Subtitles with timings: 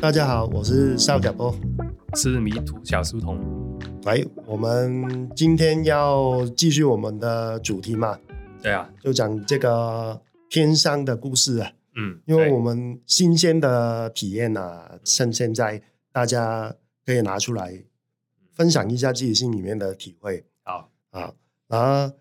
[0.00, 1.52] 大家好，我是邵小波，
[2.14, 3.36] 是迷途小书童。
[4.04, 8.16] 来，我们今天要继续我们的主题嘛？
[8.62, 11.72] 对啊，就讲这个偏商的故事啊。
[11.96, 15.82] 嗯，因为我们新鲜的体验啊，趁现在
[16.12, 16.72] 大家
[17.04, 17.82] 可以拿出来
[18.54, 20.44] 分享一下自己心里面的体会。
[20.62, 21.34] 好啊，
[21.66, 22.12] 啊，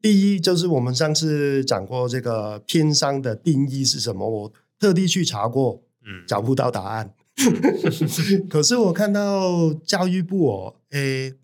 [0.00, 7.12] 第一就是我们上次讲过这个偏商的定义是什么，我特地去查过，嗯，找不到答案。
[8.48, 11.34] 可是我看到教育部哦，诶，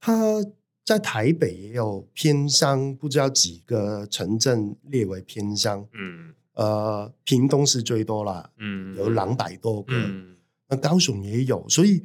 [0.00, 0.44] 他
[0.84, 5.86] 在台北也有偏乡，不知道几个城镇列为偏乡。
[5.92, 9.92] 嗯，呃，屏东是最多啦，嗯，有两百多个。
[9.94, 10.36] 嗯，
[10.68, 12.04] 那高雄也有，所以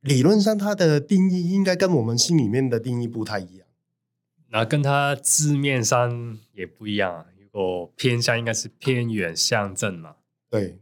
[0.00, 3.66] 理论上它的定义应该跟我们心里面的定义不太一样。
[4.48, 7.26] 那跟它字面上也不一样啊。
[7.38, 10.16] 如果偏乡应该是偏远乡镇嘛？
[10.48, 10.78] 对。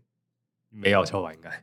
[0.74, 1.32] 没有错吧？
[1.32, 1.62] 应该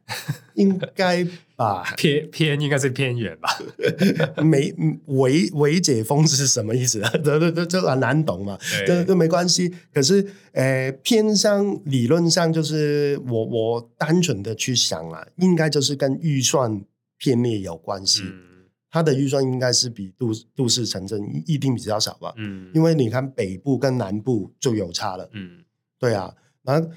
[0.56, 1.84] 应该吧？
[1.98, 3.50] 偏偏应该是偏远吧？
[4.44, 4.74] 没
[5.08, 7.02] 维维解封是什么意思？
[7.24, 8.58] 这这这很难懂嘛？
[8.86, 9.74] 这这没关系。
[9.94, 16.84] 可是，呃，偏乡理论上就是我我单纯的去想啊，应该就是跟预算
[17.18, 18.22] 偏裂有关系。
[18.26, 22.34] 嗯、它的预算应该是比都都市城镇一定比较少吧？
[22.38, 25.30] 嗯，因为你看北部跟南部就有差了。
[25.34, 25.64] 嗯，
[25.98, 26.34] 对啊，
[26.64, 26.90] 然后。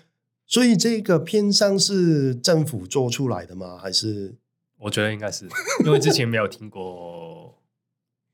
[0.52, 3.78] 所以这个偏乡是政府做出来的吗？
[3.78, 4.34] 还是？
[4.80, 5.48] 我觉得应该是，
[5.82, 7.58] 因为之前没有听过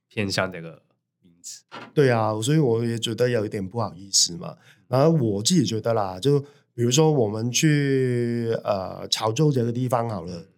[0.08, 0.82] 偏向这个
[1.22, 1.62] 名词。
[1.94, 4.56] 对啊，所以我也觉得有一点不好意思嘛。
[4.88, 6.40] 然后我自己觉得啦，就
[6.74, 10.48] 比如说我们去呃潮州这个地方好了。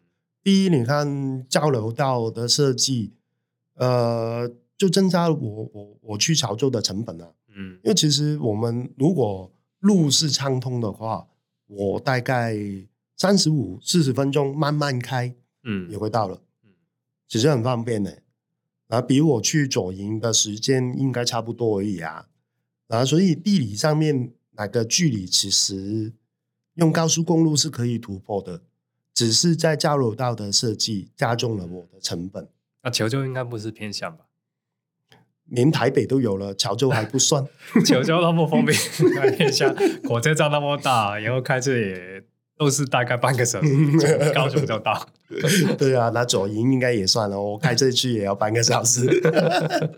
[0.42, 3.12] 第一，你看交流道的设计，
[3.74, 7.32] 呃，就增加了我我我去潮州的成本啊。
[7.54, 11.26] 嗯，因为其实我们如果路是畅通的话。
[11.72, 12.56] 我大概
[13.16, 15.32] 三十五四十分钟慢慢开，
[15.62, 16.70] 嗯，也会到了，嗯，
[17.28, 18.22] 其实很方便的，
[18.88, 22.26] 然后比我去左营的时间应该差不多而已啊，
[22.88, 26.12] 然后所以地理上面那个距离其实
[26.74, 28.62] 用高速公路是可以突破的，
[29.14, 32.48] 只是在交流道的设计加重了我的成本。
[32.82, 34.24] 那潮州应该不是偏向吧？
[35.50, 37.44] 连台北都有了，潮州还不算。
[37.86, 38.76] 潮州那么方便，
[39.52, 39.74] 像，
[40.08, 42.19] 火车站那么大，然后开车也
[42.60, 43.68] 都是大概半个小时，
[44.36, 45.08] 高雄就到。
[45.78, 49.06] 对啊，那左营应该也算了，我开车去也要半个小时。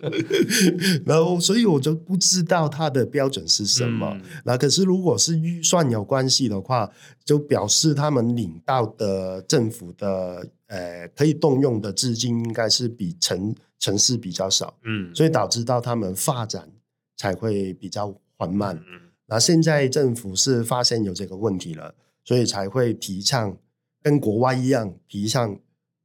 [1.04, 4.08] 然后，所以我就不知道它的标准是什么。
[4.14, 6.88] 嗯、那可是，如果是预算有关系的话，
[7.24, 13.52] 就表示他们领到的政府的呃可以动用的资金，应该是比城。
[13.82, 16.68] 城市比较少，嗯，所以导致到他们发展
[17.16, 18.76] 才会比较缓慢。
[18.76, 21.92] 嗯，那现在政府是发现有这个问题了，
[22.24, 23.56] 所以才会提倡
[24.00, 25.58] 跟国外一样提倡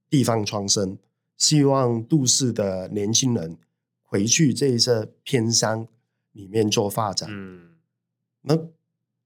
[0.09, 0.97] 地方创生，
[1.37, 3.57] 希望都市的年轻人
[4.03, 5.87] 回去这些偏乡
[6.31, 7.29] 里面做发展。
[7.31, 7.77] 嗯，
[8.41, 8.57] 那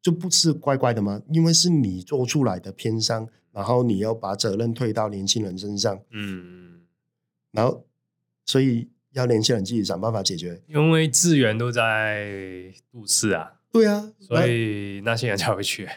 [0.01, 1.21] 就不是怪怪的吗？
[1.29, 5.99] 因为是你做出来的偏乡，然后你要把责任推到年轻人身上。
[6.11, 6.81] 嗯，
[7.51, 7.85] 然后。
[8.43, 13.61] 所以要年轻人自己想办法解决，因为资源都在都市啊。
[13.71, 15.87] 对啊，所以那些人才会去。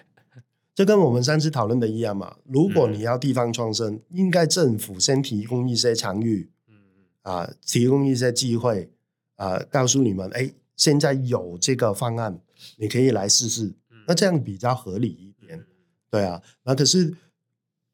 [0.74, 2.36] 就跟我们上次讨论的一样嘛。
[2.44, 6.74] 如果你要地方创生，嗯、应该政府先提供一些场域，嗯
[7.22, 8.90] 啊，提供一些机会
[9.36, 12.40] 啊，告诉你们，哎，现在有这个方案，
[12.76, 13.66] 你可以来试试。
[13.90, 15.58] 嗯、那这样比较合理一点。
[15.58, 15.66] 嗯、
[16.10, 17.14] 对啊，那可是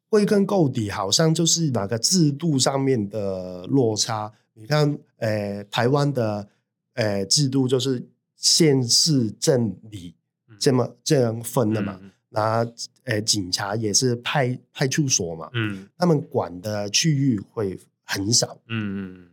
[0.09, 4.33] 归根究底，好像就是哪个制度上面的落差。
[4.55, 6.49] 你看，呃，台湾的
[6.95, 10.15] 呃制度就是县市镇里
[10.59, 11.99] 这么这样分的嘛，
[12.33, 19.31] 呃警察也是派派出所嘛，嗯，他们管的区域会很少，嗯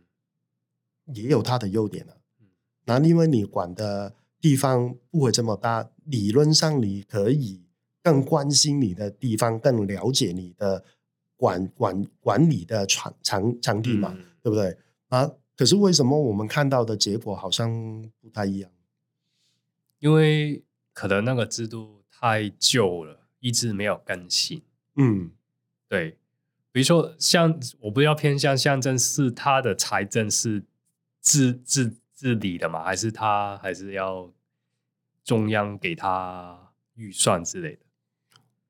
[1.06, 2.14] 嗯，也有它的优点啊。
[2.84, 7.60] 那因为你管的地方不会这么大，理论上你可以
[8.02, 10.82] 更关心你的地方，更了解你的
[11.36, 14.76] 管管管理的场场场地嘛，嗯、对不对？
[15.08, 15.30] 啊！
[15.56, 17.70] 可是为什么我们看到的结果好像
[18.20, 18.70] 不太一样？
[19.98, 20.62] 因为
[20.92, 24.62] 可能那个制度太旧了，一直没有更新。
[24.96, 25.30] 嗯，
[25.88, 26.16] 对。
[26.72, 30.64] 比如说，像我不要偏向象征是他的财政是
[31.20, 32.82] 自自自理的嘛？
[32.82, 34.30] 还是他还是要
[35.22, 37.82] 中央给他预算之类的？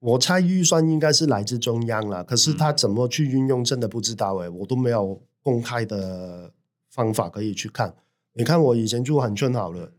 [0.01, 5.23] 我猜预算应该是来自中央了，可是他怎么去运用，真的不知道哎、欸，我都没有。
[5.41, 6.53] 公开的
[6.91, 7.95] 方法可以去看。
[8.35, 9.93] 你看，我以前住恒春好了，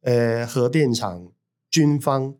[0.00, 1.30] 呃，核电厂
[1.70, 2.34] 军方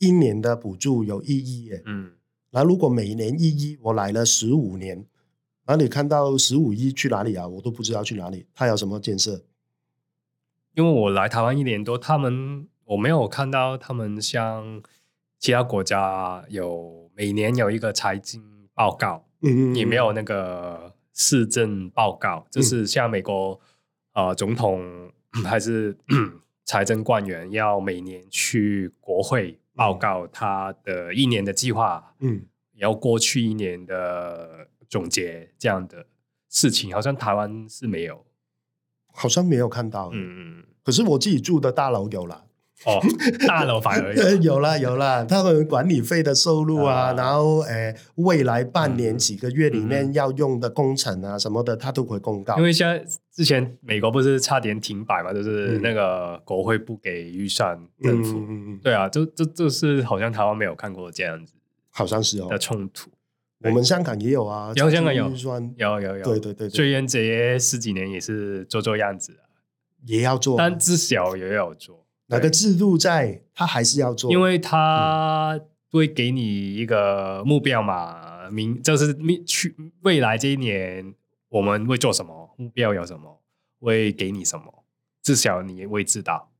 [0.00, 2.12] 一年的补助有一亿耶，嗯，
[2.50, 5.06] 那如果每年一亿，我来了十五年，
[5.66, 7.46] 那你看到十五亿去哪里啊？
[7.46, 8.46] 我都不知道去哪里。
[8.54, 9.44] 他有什么建设？
[10.74, 14.82] 因为我来台湾一年多，他们我没有看到他们像
[15.38, 18.42] 其他国家有每年有一个财经
[18.72, 23.60] 报告，嗯，也没有那个市政报告，就是像美国
[24.14, 25.12] 呃总统
[25.44, 25.94] 还是
[26.64, 29.59] 财政官员要每年去国会。
[29.80, 32.42] 报告他的一年的计划，嗯，
[32.76, 36.04] 然后过去一年的总结这样的
[36.50, 38.26] 事情，好像台湾是没有，
[39.10, 40.64] 好像没有看到，嗯嗯。
[40.82, 42.44] 可是我自己住的大楼有了。
[42.84, 43.00] 哦，
[43.46, 44.36] 大楼反而有。
[44.52, 52.56] 有了有了，他们管理费的收入啊，然后诶、呃，未来半年几个月里面要用的工程啊什么的，他都会公告。
[52.58, 52.98] 因为像
[53.40, 61.54] 之前美国不是差点停摆嘛，就是那个国会不给预算政府，嗯、对啊，就这这是好像台湾没有看过这样子，
[61.88, 62.48] 好像是哦。
[62.50, 63.10] 的冲突。
[63.64, 65.30] 我们香港也有啊，有香港有。
[65.30, 69.48] 预算，有有有，对对对，对，最远这十几年也是做做样子啊，
[70.04, 72.06] 也要做，但至少也要做。
[72.26, 75.58] 哪个制度在，他还是要做，因为他
[75.90, 81.14] 会给你一个目标嘛，明就是明去未来这一年
[81.50, 83.40] 我们会做什么，目标有什么，
[83.78, 84.82] 会给你什么，
[85.22, 86.50] 至少你会知道。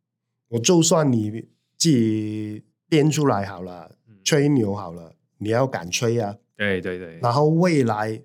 [0.48, 1.30] 我就算你
[1.78, 6.36] 自己编出来好了，吹牛好了，你要敢吹啊！
[6.56, 8.22] 对对对，然后未来。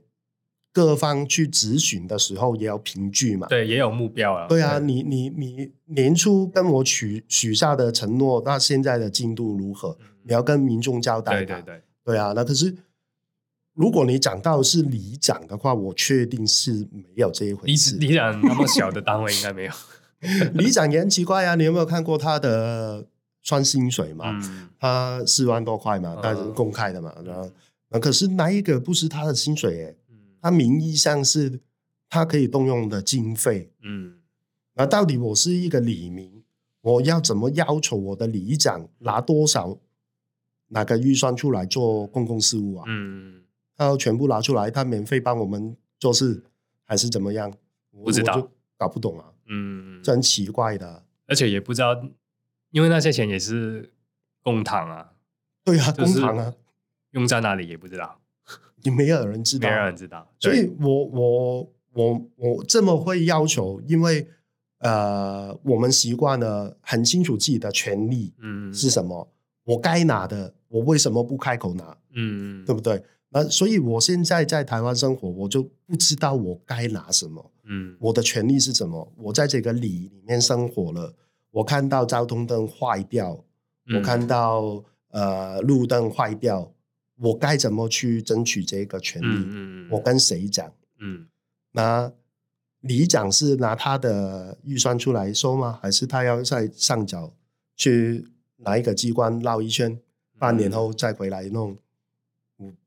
[0.75, 3.47] 各方去咨询的时候也要凭据嘛？
[3.47, 4.45] 对，也有目标啊。
[4.49, 9.95] 对啊，你你你年初跟我许许下的承诺，那现在的进度如何？
[10.01, 11.31] 嗯、你要跟民众交代。
[11.31, 12.33] 对对对，对啊。
[12.35, 12.75] 那可是，
[13.75, 17.95] 如果你讲到是里长的话，我确定是没有这一回事。
[17.97, 19.71] 里长那么小的单位应该没有。
[20.55, 23.05] 里长也很奇怪啊，你有没有看过他的
[23.43, 24.31] 算薪水嘛？
[24.41, 27.13] 嗯、他四万多块嘛，但是公开的嘛。
[27.19, 27.51] 嗯、然后，
[27.89, 29.85] 那可是那一个不是他的薪水？
[29.85, 29.95] 哎。
[30.41, 31.59] 他名义上是
[32.07, 34.19] 他可以动用的经费，嗯，
[34.75, 36.43] 那到底我是一个里民，
[36.81, 39.79] 我要怎么要求我的里长拿多少
[40.67, 42.85] 哪个预算出来做公共事务啊？
[42.87, 43.41] 嗯，
[43.77, 46.43] 他要全部拿出来，他免费帮我们做事，
[46.83, 47.53] 还是怎么样？
[48.03, 52.01] 不知道，搞不懂啊，嗯，这很奇怪的，而且也不知道，
[52.71, 53.91] 因为那些钱也是
[54.41, 55.13] 公堂啊，
[55.63, 56.53] 对啊，公堂啊，
[57.11, 58.19] 用在哪里也不知道。
[58.83, 64.27] 也没有人知道，没有人知道，所以我我我我这么会要求，因为
[64.77, 71.97] 呃，我们习惯了很清楚自己的权利嗯是什么，嗯、我该拿的，我为什么不开口拿？
[72.13, 73.01] 嗯，对不对？
[73.35, 79.11] 那所以我现在在台湾生活，我就不知道我该拿什么，嗯，我的权利是什么？
[79.17, 81.13] 我在这个里里面生活了，
[81.51, 83.43] 我看到交通灯坏掉，
[83.87, 86.71] 嗯、我看到呃路灯坏掉。
[87.17, 89.25] 我该怎么去争取这个权利？
[89.25, 90.69] 嗯嗯、我跟谁讲？
[90.99, 91.25] 嗯，
[91.71, 92.11] 那
[92.81, 95.79] 里长是拿他的预算出来收吗？
[95.81, 97.33] 还是他要在上缴
[97.77, 98.27] 去
[98.57, 99.97] 哪一个机关绕一圈，
[100.37, 101.77] 半年后再回来弄？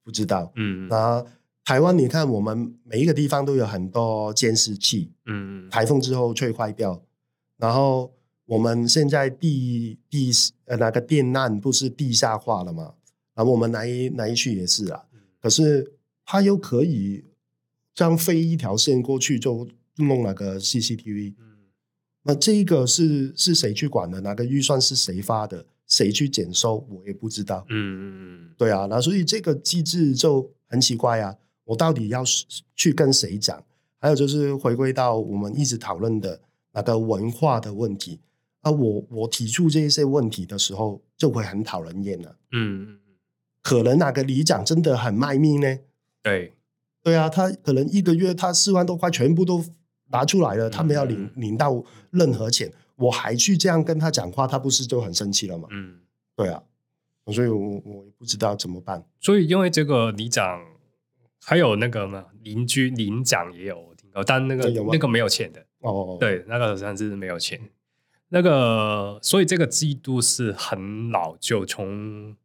[0.09, 0.51] 我不知道。
[0.57, 1.23] 嗯，那
[1.67, 5.13] 台湾你看，我们每一个地方都有很多监视器。
[5.27, 7.03] 嗯，台风之后吹坏掉，
[7.59, 8.11] 然后
[8.47, 10.33] 我们现在地地
[10.65, 12.95] 呃那个电缆不是地下化了吗？
[13.35, 15.05] 啊，我们来来去也是啊，
[15.43, 15.93] 可是
[16.25, 17.27] 他又可以
[17.93, 21.35] 这样飞一条线过去，就弄那个 CCTV。
[21.39, 21.45] 嗯，
[22.23, 24.23] 那这个是是谁去管的？
[24.23, 25.67] 哪个预算是谁发的？
[25.89, 26.87] 谁去检收？
[26.89, 27.67] 我也不知道。
[27.71, 31.35] 嗯嗯嗯，对啊，那所以这个机制就很奇怪啊。
[31.65, 32.23] 我到底要
[32.77, 33.61] 去跟谁讲？
[33.99, 36.41] 还有就是回归到我们一直讨论的
[36.73, 38.21] 那个文化的问题
[38.61, 42.37] 啊，我我提出这些问题的时候，就会很讨人厌了。
[42.53, 43.01] 嗯。
[43.61, 45.79] 可能哪个里长真的很卖命呢？
[46.23, 46.55] 对，
[47.03, 49.63] 对啊，他可能一个月他四万多块全部都
[50.11, 55.67] 拿出来了，嗯、他没有领领到任何钱，我还去这样跟他讲话，他不是就很生气了吗？
[55.73, 56.01] 嗯，
[56.37, 56.63] 对啊，
[57.33, 59.05] 所以我我也不知道怎么办。
[59.19, 60.65] 所以因为这个里长
[61.41, 67.61] 还有那个嘛邻居邻长也有听到，但那个那个没有钱的哦，对，那个好像是没有钱，
[68.29, 72.37] 那个所以这个制度是很老旧，从。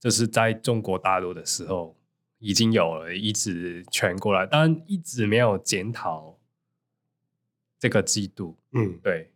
[0.00, 1.96] 就是在中国大陆的时候
[2.40, 6.40] 已经有了，一直传过来，但一直没有检讨
[7.78, 8.58] 这个制度。
[8.72, 9.31] 嗯，对。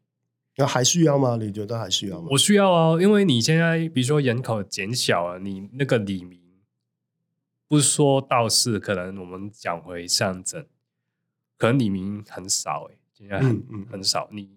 [0.57, 1.37] 那还需要吗？
[1.37, 2.29] 你觉得还需要吗？
[2.31, 6.41] 我需要啊，因为你现在比如说人口减小了，你那个里民
[7.69, 10.67] 不说道士，可能我们讲回乡镇，
[11.57, 14.29] 可能里民很少哎，现在很嗯嗯很少。
[14.33, 14.57] 你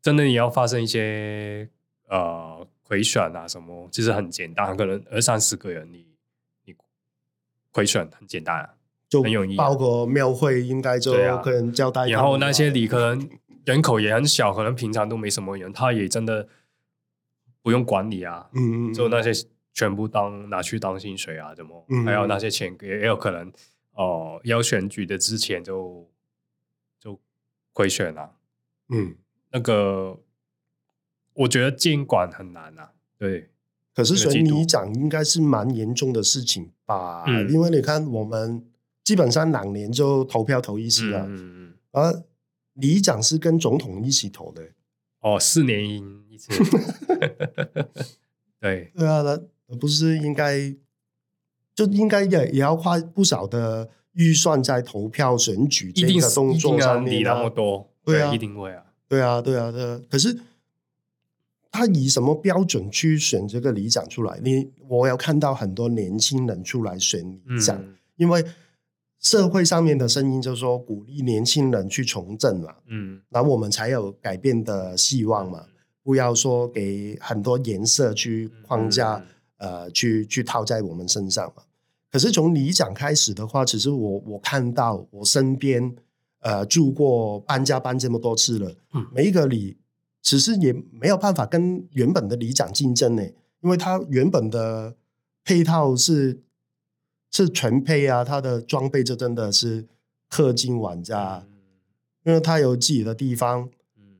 [0.00, 1.68] 真的你要发生一些
[2.08, 2.66] 呃。
[2.88, 6.06] 回选啊什么，其实很简单，可能二三十个人你，
[6.62, 6.74] 你你
[7.72, 8.74] 亏损很简单啊，
[9.08, 12.06] 就很容易，包括庙会应该就可能交代、啊。
[12.06, 13.28] 然后那些里可能
[13.66, 16.48] 人口也很小，可能平常都没什么人，他也真的
[17.60, 18.48] 不用管理啊。
[18.54, 19.30] 嗯嗯，就那些
[19.74, 21.84] 全部当拿去当薪水啊，怎么？
[21.90, 23.52] 嗯、还有那些钱也有可能
[23.92, 26.08] 哦、呃，要选举的之前就
[26.98, 27.20] 就
[27.72, 28.36] 亏选了。
[28.88, 29.16] 嗯，
[29.50, 30.18] 那个
[31.34, 32.92] 我觉得监管很难啊。
[33.18, 33.50] 对。
[33.92, 37.24] 可是选你长应该是蛮严重的事情吧？
[37.26, 38.62] 嗯、因为你看，我们
[39.02, 42.22] 基本上两年就投票投一次了，嗯嗯嗯，而
[42.76, 44.62] 里长是跟总统一起投的。
[45.20, 45.84] 哦，四年
[46.28, 46.48] 一次。
[48.60, 50.74] 对对啊，那不是应该
[51.74, 60.00] 就应该也也要花不少的预算在投票选举这个动作上面，那么多，对啊，一定会啊，对啊，对啊，对啊。
[60.10, 60.38] 可是。
[61.68, 64.40] 他以什么标准去选这个里长出来？
[64.42, 68.42] 你我有看到很多年轻人出来选里长，嗯、因为
[69.20, 75.64] 社会上面的声音就是说鼓励年轻人去从政嘛，嗯，然后我们才有改变的希望嘛。
[76.02, 79.22] 不要说给很多颜色去框架，
[79.58, 81.62] 嗯、呃，去去套在我们身上嘛。
[82.12, 85.96] 可是从里长开始的话，其实我我看到我身边
[86.40, 89.76] 呃住过搬家搬这么多次了，嗯、每一个里。
[90.22, 93.22] 只是也没有办法跟原本的里长竞争呢，
[93.60, 94.96] 因为他原本的
[95.44, 96.42] 配套是
[97.30, 99.86] 是全配啊，他的装备就真的是
[100.30, 101.46] 氪金玩家，
[102.24, 103.68] 因为他有自己的地方，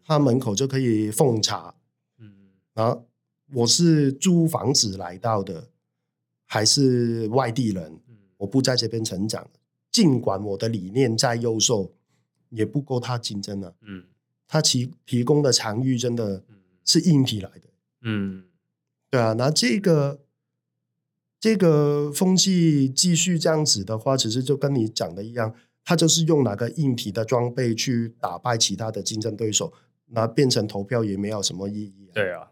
[0.05, 1.75] 他门口就可以奉茶，
[2.19, 3.07] 嗯，然后
[3.53, 5.69] 我是租房子来到的，
[6.47, 7.99] 还是外地人，
[8.39, 9.49] 我不在这边成长，
[9.91, 11.93] 尽管我的理念再优秀，
[12.51, 14.05] 也不够他竞争了，嗯。
[14.49, 16.45] 他提提供的场域真的
[16.85, 17.69] 是硬皮来的，
[18.03, 18.45] 嗯，
[19.11, 20.21] 对啊，那这个
[21.47, 29.73] 这个风气继续这样子的话，其实就跟你讲的一样，他就是用哪个硬体的装备去打败其他的竞争对手，
[30.07, 32.15] 那变成投票也没有什么意义啊。
[32.15, 32.51] 对啊，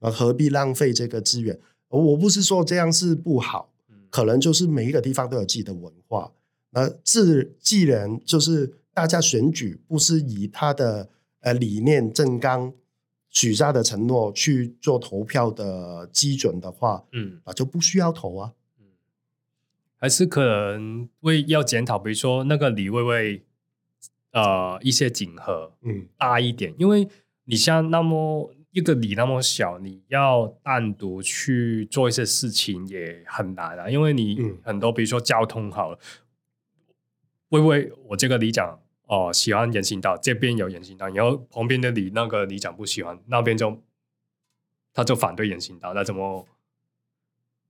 [0.00, 1.60] 那何必浪费这个资源？
[1.90, 3.72] 我不是说这样是不好，
[4.10, 6.32] 可能就是每一个地方都有自己的文化。
[6.70, 11.08] 那自既然就是大家选举不是以他的。
[11.44, 12.72] 呃，理念正纲
[13.34, 18.52] 许下的承诺去做投票的基准的话，嗯，啊，就不需要投啊。
[18.80, 18.86] 嗯，
[19.96, 23.44] 还是可能会要检讨，比如说那个李薇薇
[24.30, 27.08] 呃一些锦盒，嗯，大一点，因为
[27.44, 35.98] 你像那么一个里那么小，你要单独去做一些事情也很难啊，因为你很多，比如说交通好了，
[37.50, 38.78] 会不会我这个里长？
[39.06, 43.78] 哦，喜欢人行道，这边有人行道，然后旁边的里那个里长不喜欢，那边就
[44.92, 46.46] 他就反对人行道，那怎么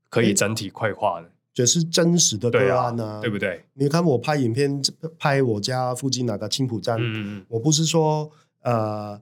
[0.09, 1.29] 可以整体规划呢？
[1.53, 3.65] 这是真实的个案呢、啊，对不对？
[3.75, 4.83] 你看我拍影片，
[5.19, 8.31] 拍我家附近那个青浦站，嗯、我不是说
[8.63, 9.21] 呃，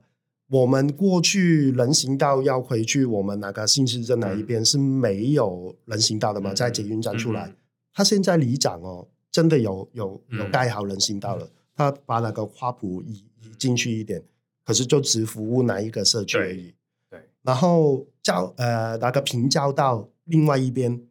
[0.49, 7.55] 我们过去人行道要回去我们那个新市镇哪一边是没有人行道的嘛，嗯、在捷运站出来，嗯、
[7.93, 11.47] 他现在里长哦，真的有有有盖好人行道了。
[11.75, 14.23] 他把那个花圃移移进去一点，
[14.63, 16.75] 可是就只服务哪一个社区而已。
[17.09, 21.01] 对，对，然后交呃那个平交道另外一边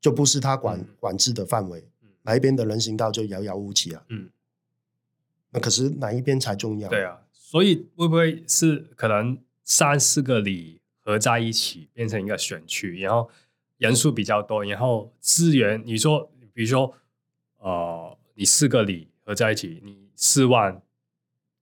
[0.00, 4.04] 就不是他管、嗯、管制的范围，嗯、哪一边的人行道就遥遥无期啊。
[4.08, 4.30] 嗯，
[5.50, 6.88] 那可是哪一边才重要？
[6.88, 13.28] 对啊，所以会不会是可能三四个里合在一起变成一个选区，然后
[13.78, 16.94] 人数比较多，然后资源你说，比如说
[17.58, 19.08] 呃，你四个里。
[19.28, 20.80] 合在一起，你四万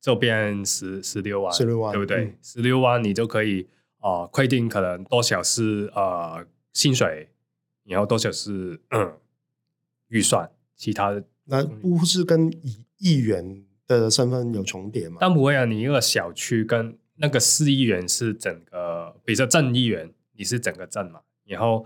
[0.00, 2.32] 就变十十六万，十六万对不对？
[2.40, 3.68] 十六、嗯、万你就可以
[3.99, 7.28] 啊，规、呃、定可能多少是呃薪水，
[7.82, 9.18] 然后多少是嗯
[10.06, 15.16] 预算，其他的那不是跟议议员的身份有重叠吗？
[15.20, 21.85] 但不会啊，你一个小区跟那个市议员是整个，比如说镇议员，你是整个镇嘛，然后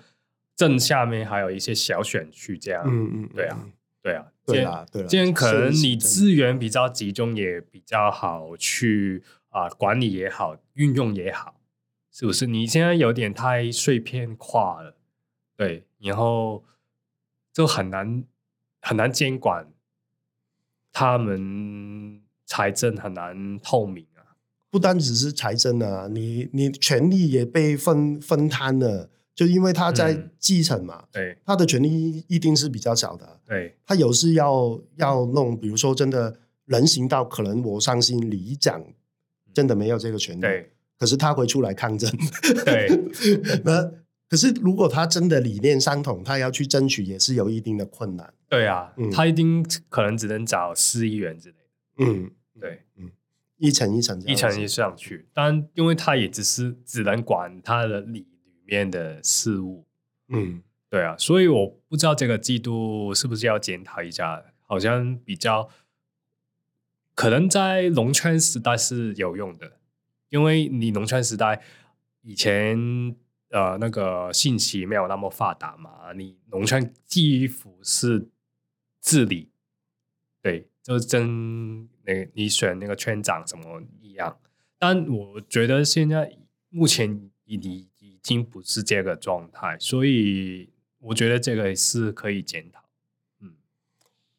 [0.55, 3.67] 镇下面还有一些小选区这样，嗯嗯，对啊。
[4.03, 11.61] 对啊，对啊，对啊，今天可能你资源比较集中，也比较好去啊、呃、管理也好，运用也好，
[12.11, 12.47] 是不是？
[12.47, 14.97] 你现在有点太碎片化了，
[15.57, 16.65] 对，然后
[17.53, 18.25] 就很难
[18.81, 19.69] 很难监管，
[20.93, 24.37] 他们财政很难透明啊。
[24.71, 29.11] 不单只是财政啊，你你权力也被分分摊了。
[29.41, 33.41] 就因为他在基层嘛，嗯、对，他的权利一定是比较小的。
[33.49, 38.85] 对，他有事要要弄，比如说真的人行道，可能我相信里长
[39.55, 40.43] 真的没有这个权利。
[40.43, 42.11] 对，可是他会出来抗争。
[42.67, 42.87] 对，
[43.65, 43.91] 那
[44.29, 48.35] 可是如果他真的理念相同，他要去争取也是有一定的困难。
[48.47, 52.05] 对啊，嗯、他一定可能只能找市议员之类的。
[52.05, 52.31] 嗯，
[52.61, 53.11] 对，嗯，
[53.57, 55.29] 一层一层，一层一层上去。
[55.33, 58.30] 但因为他也只是只能管他的里里
[58.71, 59.85] 面的事物。
[60.29, 64.43] 嗯，对啊，所以我不知道这个季度是不是要检讨一下。
[64.63, 65.69] 好像比较
[67.17, 69.81] 可能在农村时代是有用的，
[70.29, 71.61] 因为你农村时代
[72.23, 73.17] 以前
[73.49, 78.29] 呃那个信息没有那么发达嘛，你农村几乎是
[79.03, 79.51] 治理，
[80.41, 84.39] 对，就跟那你选那个村长什么一样。
[84.79, 87.90] 但我觉得现在目前已已已
[88.23, 92.81] 经不是这个状态，所以我觉得这个是可以检讨。
[93.41, 93.51] 嗯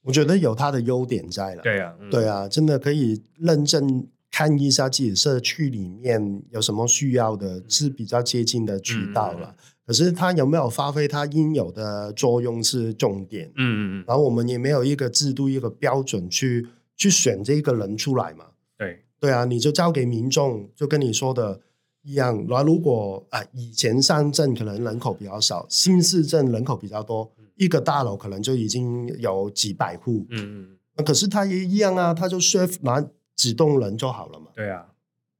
[0.04, 9.56] 我觉得有它的优点在了，对啊，嗯、对啊，真的可以认真看一下自己社区里面有什么需要的，是比较接近的渠道了。
[9.56, 13.48] 嗯、可是它有没有发挥它应有的作用是重点。
[13.50, 14.06] 嗯嗯嗯。
[14.08, 18.46] 然后我们也没有一个制度、一个标准去去选这个人出来嘛。
[18.80, 21.62] 对对啊，你就交给民众，就跟你说的
[22.04, 22.46] 一样。
[22.48, 27.32] 然后如果啊，以前上镇可能人口比较少，新市镇人口比较多。
[27.56, 33.06] 一个大楼可能就已经有几百户，嗯嗯，可是他也一样啊，他就 shift 拿
[33.36, 34.88] 几栋人就好了嘛，对啊，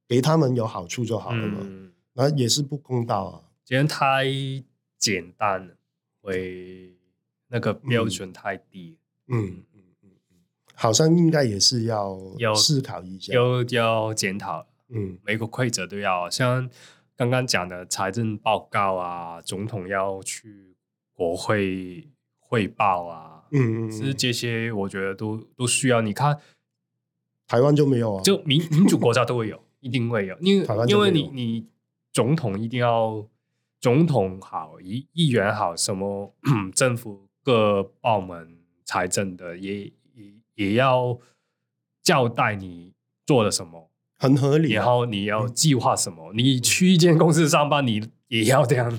[0.06, 4.24] 给他们有好处就好了嘛，嗯，那也是不公道啊，今天太
[4.98, 5.74] 简单了，
[6.20, 6.94] 为
[7.48, 10.36] 那个标准太低，嗯嗯嗯嗯，
[10.74, 16.68] 好像应该也是要要思考一下，要要检讨，嗯，每个规则都要，像
[17.16, 20.72] 刚刚讲的财政报告啊，总统要去。
[21.14, 22.08] 国会
[22.38, 26.00] 汇报啊，嗯嗯，其实这些我觉得都都需要。
[26.00, 26.36] 你看，
[27.46, 30.36] 台湾就没有啊，就民民主国家都会有，一定会有。
[30.40, 31.68] 因为因为你你
[32.10, 33.28] 总统一定要
[33.78, 36.34] 总统好，议议员好，什么
[36.74, 39.84] 政府各部门财政的也
[40.14, 41.20] 也也要
[42.02, 42.94] 交代你
[43.26, 43.91] 做了什么，
[44.22, 44.72] 很合理。
[44.72, 48.98] 然后你要计划什么，嗯、你去一间公司上班，你也要这样。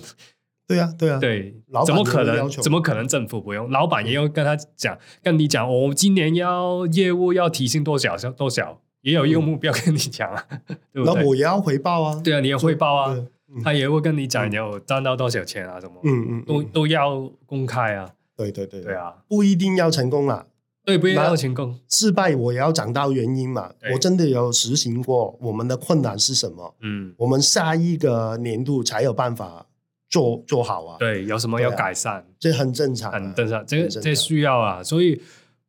[0.66, 1.54] 对啊，对啊，对，
[1.86, 2.50] 怎么可能？
[2.50, 3.70] 怎么可能政府不用？
[3.70, 10.46] 老板也要跟他讲，跟你讲，我今年要业务要提升多少，多少，也有一个目标跟你讲啊，
[10.94, 11.14] 对不对？
[11.14, 13.16] 那我也要回报啊，对啊，你要汇报啊，
[13.62, 20.46] 他也会跟你讲，你要赚到多少钱啊，什么，嗯嗯，都都要公开啊，对对对，对啊，不一定要成功啦，
[20.86, 26.76] 对，不一定要成功，失败我也要讲到原因嘛，我真的有实行过，我们的困难是什么？
[26.82, 29.68] 嗯，我们下一个年度才有办法。
[30.10, 35.20] 做做好啊，对，有什么要改善，啊、这很正常，很正常，这个这需要啊，所以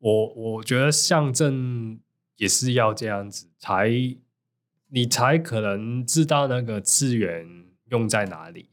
[0.01, 1.99] 我我觉得象征
[2.37, 3.91] 也是要这样子，才
[4.91, 7.47] 你才可能知道那个资源
[7.89, 8.69] 用在哪里。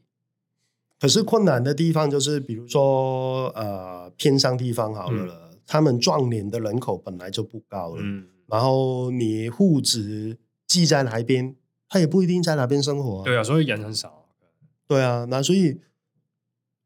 [1.00, 11.56] 可是困难的地方就是，比如说呃偏乡地方好了，嗯、他们壮年的人口本来就不高了，嗯，然后你户籍寄在哪边，
[11.88, 14.28] 他也不一定在哪边生活，啊，对啊，所以人很少。
[14.86, 15.80] 对啊，那所以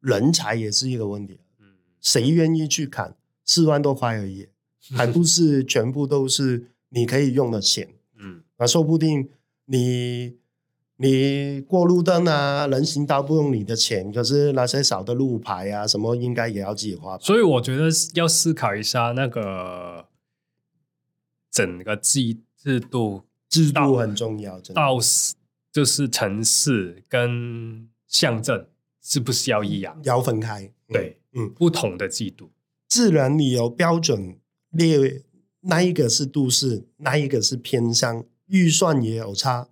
[0.00, 1.40] 人才也是一个问题。
[1.58, 4.48] 嗯，谁愿意去砍四万多块而已，
[4.94, 7.88] 还不是全部都是你可以用的钱。
[8.18, 9.30] 嗯，那说不定
[9.64, 10.36] 你
[10.96, 17.18] 你过路灯啊，人行道不用你的钱，可是那些小的路牌啊，什么应该也要自己花。
[17.18, 20.06] 所以我觉得要思考一下那个
[21.50, 24.60] 整个制制度，制度很重要。
[24.74, 24.98] 到
[25.72, 27.88] 就是城市跟。
[28.08, 28.68] 乡镇
[29.02, 30.00] 是不是要一样？
[30.04, 32.52] 要分开，对，嗯，不同的制度。
[32.88, 34.38] 自然你有标准
[34.70, 35.24] 列，
[35.62, 39.68] 那一个是都市，那一个是偏乡，预算也有差，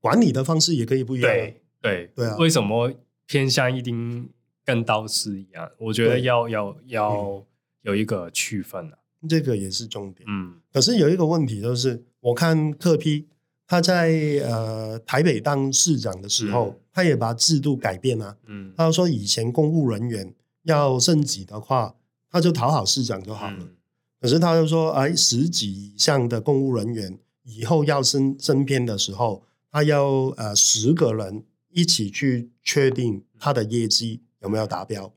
[0.00, 1.30] 管理的方式也可以不一样。
[1.30, 2.36] 对对对啊！
[2.38, 2.92] 为什么
[3.26, 4.28] 偏向一定
[4.64, 5.70] 跟刀师一样？
[5.78, 7.44] 我觉得要要要
[7.82, 10.26] 有一个区分啊，这个也是重点。
[10.28, 13.28] 嗯，可是有一个问题就是，我看特批。
[13.70, 14.08] 他在
[14.46, 18.34] 呃台北当市长的时候，嗯、他也把制度改变了。
[18.46, 21.94] 嗯，他说以前公务人员要升级的话，
[22.30, 23.58] 他就讨好市长就好了。
[23.60, 23.76] 嗯、
[24.22, 30.04] 可是他就说，哎，十级以上的公务人员以后要升升编的时候，他要
[30.36, 35.12] 呃十个人一起去确定他的业绩有没有达标。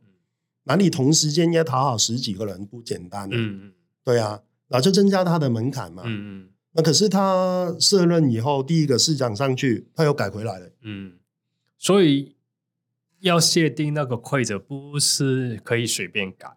[0.64, 3.28] 那你同时间要讨好十几个人不简单。
[3.32, 6.04] 嗯嗯，对啊，然后就增加他的门槛嘛。
[6.06, 6.50] 嗯嗯。
[6.74, 10.72] 那可是他卸任以后，第一个市长上去，他又改回来了。
[10.84, 11.18] 嗯，
[11.78, 12.38] 所以
[13.20, 16.56] 要设定那个规则，不是可以随便改，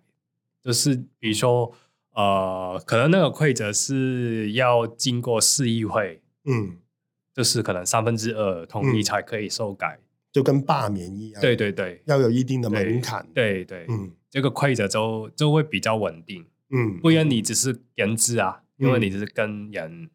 [0.62, 1.72] 就是比如说，
[2.12, 6.76] 呃，可能那个规则是要经过市议会，嗯，
[7.34, 9.98] 就是可能三分之二同意才可以修改。
[10.32, 11.40] 就跟罢免一样。
[11.40, 13.24] 对对对，要有一定的门槛。
[13.32, 16.44] 对对，对，嗯，这个规则就就会比较稳定。
[16.70, 20.10] 嗯，不然你只是人治啊，嗯，因为你只是跟人。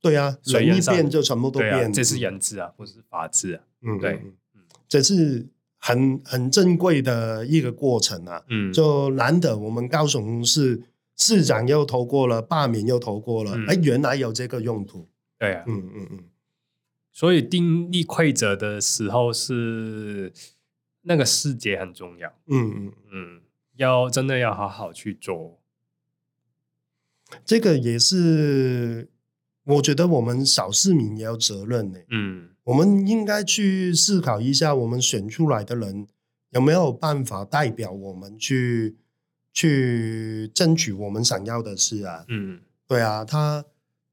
[0.00, 1.86] 对啊，人一变就全部都变。
[1.86, 3.64] 啊，这是人治啊，不是法治啊。
[3.82, 4.12] 嗯，对，
[4.54, 5.48] 嗯，这是
[5.80, 8.44] 很很珍贵的一个过程啊。
[8.48, 10.84] 嗯，就难得我们高雄市
[11.16, 15.08] 市长又投过了，罢免又投过了，哎，嗯，原来有这个用途。
[15.36, 16.24] 对啊，嗯嗯嗯。
[17.14, 20.30] 所以定立规则的时候是
[21.02, 22.28] 那个细节很重要。
[22.48, 23.40] 嗯嗯嗯，
[23.76, 25.58] 要真的要好好去做。
[27.46, 29.08] 这个也是。
[29.66, 31.98] 我觉得我们小市民也有责任呢。
[32.10, 36.06] 嗯，我们应该去思考一下，我们选出来的人
[36.50, 38.98] 有没有办法代表我们去
[39.54, 42.26] 去争取我们想要的事啊？
[42.28, 43.64] 嗯，对啊，他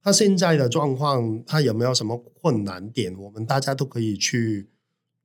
[0.03, 3.15] 他现在的状况，他有没有什么困难点？
[3.17, 4.69] 我们大家都可以去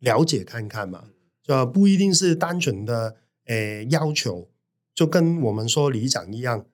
[0.00, 1.04] 了解看看嘛。
[1.42, 4.48] 就不一定是单纯的诶要求，
[4.92, 6.66] 就跟我们说里长一样，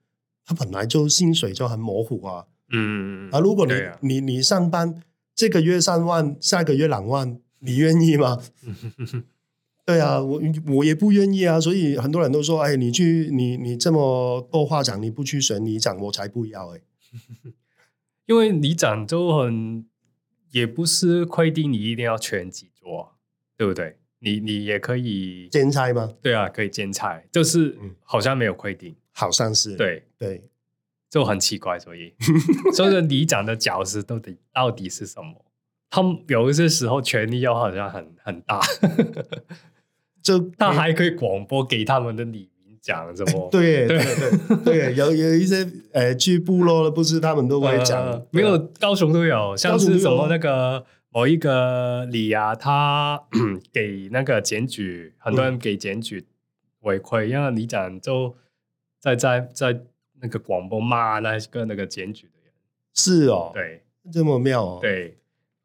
[0.44, 2.46] 他本来就薪水就很模糊啊。
[2.72, 5.02] 嗯啊，如果你、啊、你你上班
[5.34, 8.42] 这个月三万，下个月两万，你愿意吗？
[9.84, 11.60] 对啊，我我也不愿意啊。
[11.60, 16.80] 所以很多人都说，哎，你去你你这么多话讲，你不去选里长，我才不要哎。
[18.26, 19.86] 因为你长就很，
[20.50, 23.16] 也不是规定你一定要全职做，
[23.56, 23.96] 对不对？
[24.20, 26.12] 你你也可以兼差吗？
[26.22, 30.48] 对啊，可以兼差，就是好像没有规定，好像是对对。
[31.10, 32.14] 就很奇怪，所以
[32.72, 35.44] 所 以里长的角色到底到底是什么？
[35.90, 38.58] 他们有一些时候权力又好像很很大，
[40.22, 42.48] 就他还可以广播给他们的里民
[42.82, 43.48] 讲什么？
[43.50, 43.98] 对 对。
[43.98, 53.22] 对对，有有一些呃，去部落的不是他们都会讲、呃，没有高雄都有，像是什么那个某一个李啊，他
[53.72, 56.26] 给那个检举，很多人给检举
[56.80, 58.34] 违规，因为里长就
[59.00, 59.80] 在在在。
[60.24, 62.52] 那个广播骂那个那个检举的人。
[62.94, 65.18] 是哦，对，这么妙哦，对。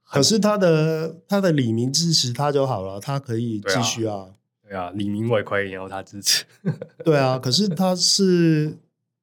[0.03, 4.29] 可是他的他的李明支持他就好了，他可以继续啊，
[4.67, 6.43] 对啊，里民违规然后他支持，
[7.05, 7.39] 对啊。
[7.39, 8.77] 可是他是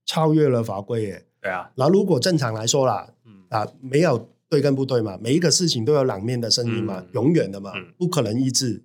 [0.07, 1.71] 超越了法规耶，对啊。
[1.75, 8.85] 那如果正常来说啦，嗯啊，没有对跟不对嘛，每一个事情都有两面的声音嘛，嗯、永远的嘛，嗯、不可能一致。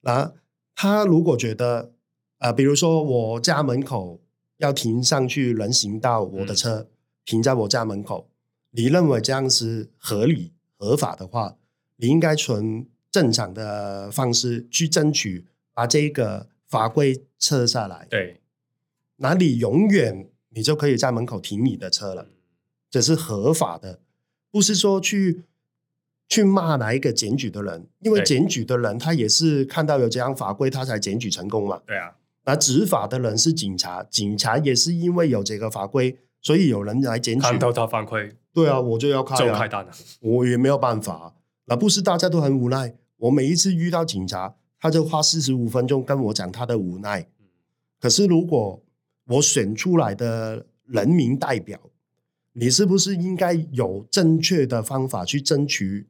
[0.00, 0.32] 那
[0.74, 1.92] 他如果觉得
[2.38, 4.20] 啊、呃，比如说我家门口。
[4.58, 6.86] 要停上去人行道，我的车
[7.24, 8.30] 停在我家门口，嗯、
[8.70, 11.56] 你认为这样是合理合法的话，
[11.96, 18.06] 你应该从正常的方式去争取，把这个法规撤下来。
[18.08, 18.40] 对，
[19.16, 22.28] 那你永远你就可以在门口停你的车了，
[22.90, 24.00] 这是合法的，
[24.50, 25.42] 不是说去
[26.28, 31.82] 去骂哪一个检举的人，因为检举的人他也是看到有这样法规，他才检举成功嘛。
[31.84, 32.16] 对啊。
[32.46, 37.40] 那执法的人是警察，警察也是因为有这个法规，所以有人来检举。
[37.40, 39.90] 看到他犯规，对啊，我就要开、啊，就开单了。
[40.20, 41.34] 我也没有办法，
[41.64, 42.94] 那不是大家都很无奈。
[43.16, 47.26] 我每一次遇到警察，他就花四十五分钟跟我讲他的无奈。
[47.98, 48.84] 可是如果
[49.28, 51.80] 我选出来的人民代表，
[52.52, 56.06] 你是不是应该有正确的方法去争取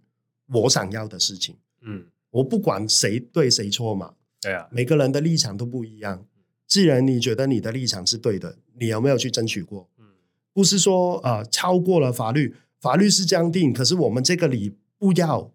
[0.53, 1.57] 我想要的事情？
[1.83, 4.15] 嗯，我不管谁对谁错嘛。
[4.41, 6.27] 对啊，每个人的立场都不一样。
[6.67, 9.89] 既然你觉得你的立场是对的，你有没有去争取过？
[10.01, 10.07] 嗯，
[10.53, 15.53] 不是说啊、呃，超过了法律，法律是这样定，可是我们这个里不要，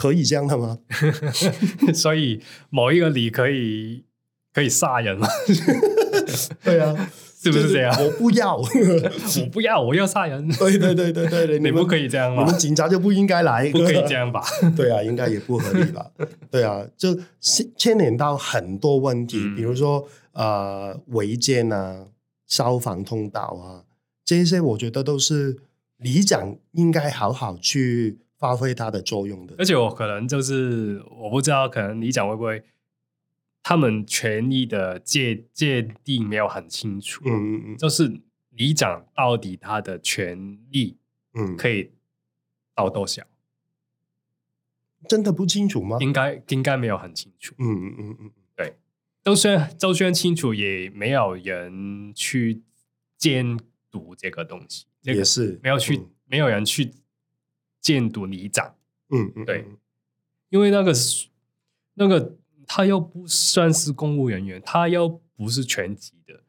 [0.00, 0.78] 可以这样的吗？
[1.92, 4.04] 所以某一个里可以
[4.54, 5.28] 可以杀人吗？
[6.64, 7.10] 对啊。
[7.42, 7.90] 是不是这样？
[8.04, 10.46] 我不要， 我不要，我要杀人。
[10.58, 12.42] 对对对对对，你不可以这样吗？
[12.42, 14.44] 我们警察就不应该来，不可以这样吧？
[14.76, 16.04] 对啊，应该也不合理吧？
[16.50, 22.08] 对啊，就牵连到很多问题，嗯、比如说呃违建啊、
[22.46, 23.88] 消防通道啊，
[24.22, 25.56] 这些我觉得都是
[25.96, 29.54] 里长应该好好去发挥它的作用的。
[29.58, 32.64] 而且我可能就是我不知道，可能你讲会不会？
[33.62, 38.22] 他们权益的界界定没有很清楚，嗯嗯嗯，就是
[38.52, 40.96] 里长到底他的权利，
[41.34, 41.90] 嗯，可以
[42.74, 43.22] 到多少？
[45.06, 45.98] 真的不清楚吗？
[46.00, 48.78] 应该应该没有很清楚，嗯嗯嗯嗯，对，
[49.22, 52.62] 就算就算清楚，也没有人去
[53.18, 53.58] 监
[53.90, 56.90] 督这个东西，也是、这个、没有去、嗯，没有人去
[57.80, 58.74] 监督里长，
[59.10, 59.66] 嗯嗯，对，
[60.48, 60.92] 因为那个
[61.94, 62.36] 那个。
[62.72, 66.44] 他又不算是公务人员，他又不是全职的，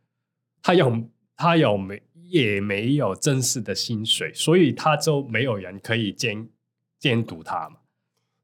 [0.62, 1.04] 他有
[1.36, 6.48] 他有没也没有正式的薪水，所以他就没有人可以监
[7.00, 7.78] 监督他嘛。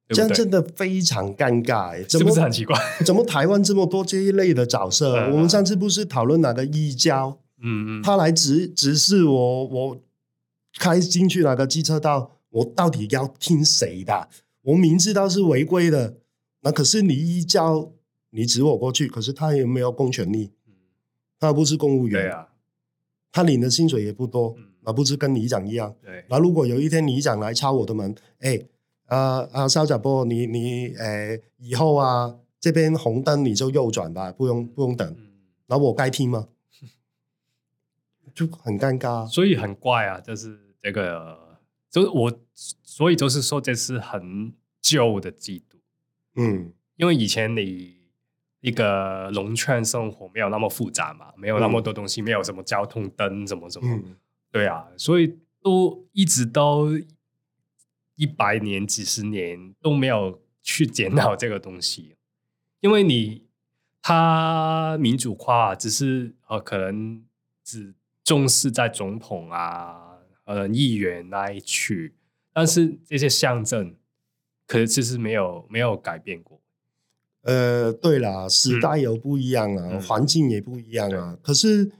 [0.09, 2.75] 这样真的非常尴尬，哎，是不是很奇怪？
[3.05, 5.15] 怎么台湾这么多这一类的角色？
[5.15, 7.39] 嗯、我们上次不是讨论哪个义交？
[7.61, 10.01] 嗯嗯，他来指指示我，我
[10.79, 14.29] 开进去哪个机车道，我到底要听谁的？
[14.61, 16.17] 我明知道是违规的，
[16.61, 17.91] 那可是你一叫，
[18.31, 20.51] 你指我过去，可是他也没有公权力，
[21.39, 22.49] 他不是公务员，对啊，
[23.31, 25.95] 他领的薪水也不多，那、嗯、不是跟里长一样？
[26.01, 28.59] 对，那如果有一天里长来敲我的门，哎。
[29.07, 35.15] 啊啊，肖甲波，你你哎、呃，以后啊，这边红灯你就右转吧，不用不用等。
[35.65, 36.49] 然后我该听吗？
[38.35, 41.46] 就很尴尬，所以很怪啊，就是这个，
[41.97, 42.39] 就是我，
[42.83, 45.77] 所以就是说这是很旧的制度。
[46.35, 47.97] 嗯，因为以前你
[48.61, 54.15] 一个农村生活没有那么复杂嘛，没有那么多东西，嗯、没有什么交通灯，什么什么，嗯、
[54.51, 56.99] 对啊，所以都一直都。
[58.19, 62.15] 一百年、几十年都没有去检讨这个东西，
[62.79, 63.45] 因为你
[64.01, 67.23] 他民主化只是呃可能
[67.63, 70.06] 只重视在总统啊、
[70.47, 72.15] 呃议员那一区，
[72.51, 73.95] 但是这些乡镇
[74.65, 76.59] 可是其实没有没有改变过。
[77.43, 81.91] 呃，对啦，时代有不一样啊，嗯、环境也不一样啊，嗯、可是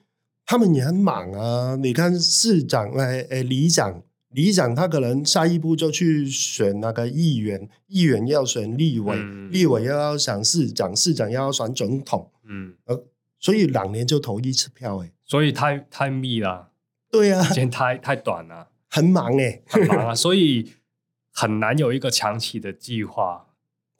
[0.45, 1.75] 他们也很忙啊。
[1.75, 4.01] 你看市长哎哎里长。
[4.31, 13.05] 里长他可能下一步就去选那个议员，议员要选立委，嗯、立委又要选市长，市长又要选总统，嗯，呃，
[13.39, 16.66] 所以两年就投一次票，哎，所以太太密了，
[17.09, 20.73] 对啊，时间太太短了，很忙哎，很忙啊， 所以
[21.31, 23.47] 很难有一个长期的计划。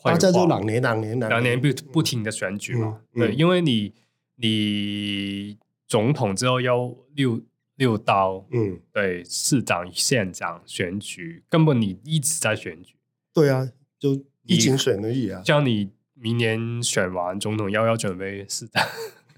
[0.04, 3.94] 大家就两年两年两年不不停的选举嘛，嗯嗯、对，因为你
[4.36, 7.42] 你总统之后要六。
[7.78, 12.96] 六刀，嗯，对，市长、县长选举，根本你一直在选举。
[13.32, 15.44] 对啊，就疫情选而已啊。
[15.46, 18.84] 叫你明年选完总统，要要准备市长，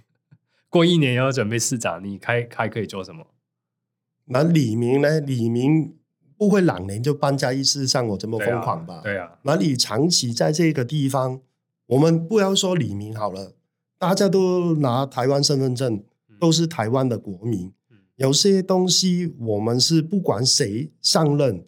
[0.72, 3.28] 过一年要准备市长，你开还可以做什么？
[4.30, 5.20] 那李明呢？
[5.20, 5.96] 李明
[6.38, 9.02] 不会两年就搬家一次，像我这么疯狂吧？
[9.04, 9.40] 对啊。
[9.44, 11.42] 那你长期在这个地方，
[11.88, 13.56] 我们不要说李明好了，
[13.98, 16.04] 大家都拿台湾身份证，
[16.40, 17.74] 都是台湾的国民。
[18.16, 21.66] 有些东西，我们是不管谁上任，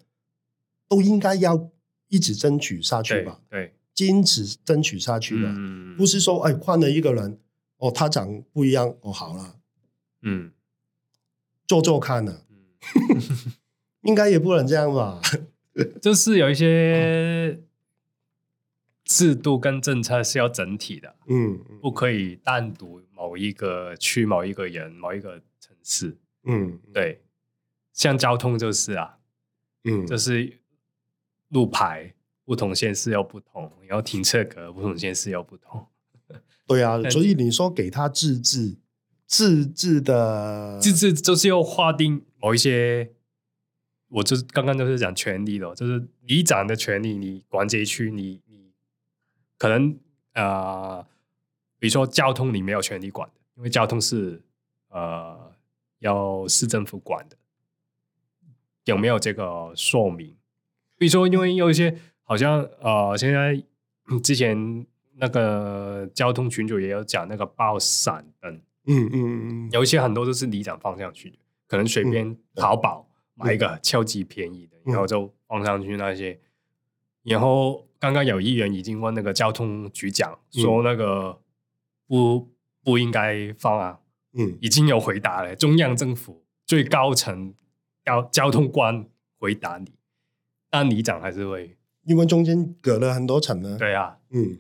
[0.88, 1.70] 都应该要
[2.10, 3.40] 一直争取下去吧？
[3.50, 7.40] 对，坚持争取下去的，嗯、不是说哎换了一个人，
[7.78, 9.56] 哦他长不一样，哦好了，
[10.24, 10.52] 嗯，
[11.66, 12.51] 做做看呢，嗯、
[14.04, 15.22] 应该也不能这样吧？
[16.02, 17.60] 就是有一些
[19.06, 26.18] 制度跟政策是要整体的，嗯，不可以单独某一个区、某一个人、某一个城市。
[26.44, 27.22] 嗯，对，
[27.94, 29.18] 像交通就是啊，
[29.84, 30.60] 嗯，就是
[31.50, 32.14] 路牌
[32.44, 35.86] 不同县市要不同，然后停车格不同县市要不同。
[36.66, 38.78] 对啊， 所以你说给他自治，
[39.28, 43.12] 自治的自治就是要划定某一些，
[44.10, 48.74] 我就是刚刚就是讲权利了，就是里长的权利，你管这一区，你你
[49.58, 49.98] 可能
[50.34, 51.08] 啊、呃，
[51.80, 54.42] 比如说交通你没有权利管的，因为交通是
[54.90, 55.50] 呃。
[56.02, 57.38] 要市政府管的，
[58.86, 60.36] 有没有这个说明？
[60.98, 63.64] 比如说，因为有一些好像呃，现在
[64.24, 64.84] 之前
[65.18, 71.38] 那个交通群主也有讲那个爆闪灯，嗯嗯嗯，有一些很多都是里长方向去的，
[71.72, 76.38] 可能随便淘宝买一个超级便宜的，然后就放上去那些。
[77.24, 81.40] 然后刚刚有议员已经问那个交通局长说，那个
[82.08, 82.52] 不
[82.84, 84.02] 不应该放啊。
[84.34, 85.56] 嗯，已经有回答了。
[85.56, 87.54] 中央政府最高层
[88.04, 89.08] 交交通官
[89.40, 89.94] 回答你，
[90.70, 93.78] 但里长还是会，因为中间隔了很多层呢。
[93.80, 94.60] 对啊，嗯，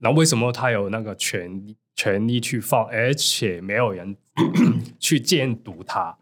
[0.00, 4.16] 那为什么他有那个权权利去放，而且没有人
[4.98, 6.18] 去监督他，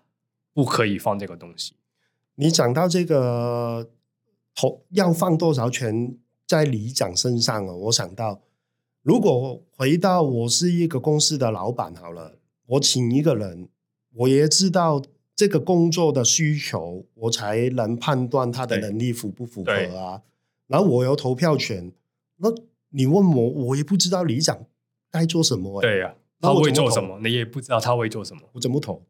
[0.53, 1.75] 不可以放这个东西？
[2.35, 3.91] 你讲到这个
[4.55, 8.41] 投要放多少权在里长身上了，我想到。
[9.03, 13.69] 如果回到我是一个公司的老板好了，我请一个人，
[14.13, 15.01] 我也知道
[15.35, 20.23] 这个工作的需求，我才能判断他的能力符不符合啊。
[20.67, 21.91] 然后我有投票权，
[22.37, 22.53] 那
[22.91, 24.67] 你问我，我也不知道里长
[25.11, 25.81] 该做什么。
[25.81, 27.19] 对呀、啊，他会做什么？
[27.23, 28.43] 你也不知道他会做什么。
[28.53, 29.03] 我怎么投？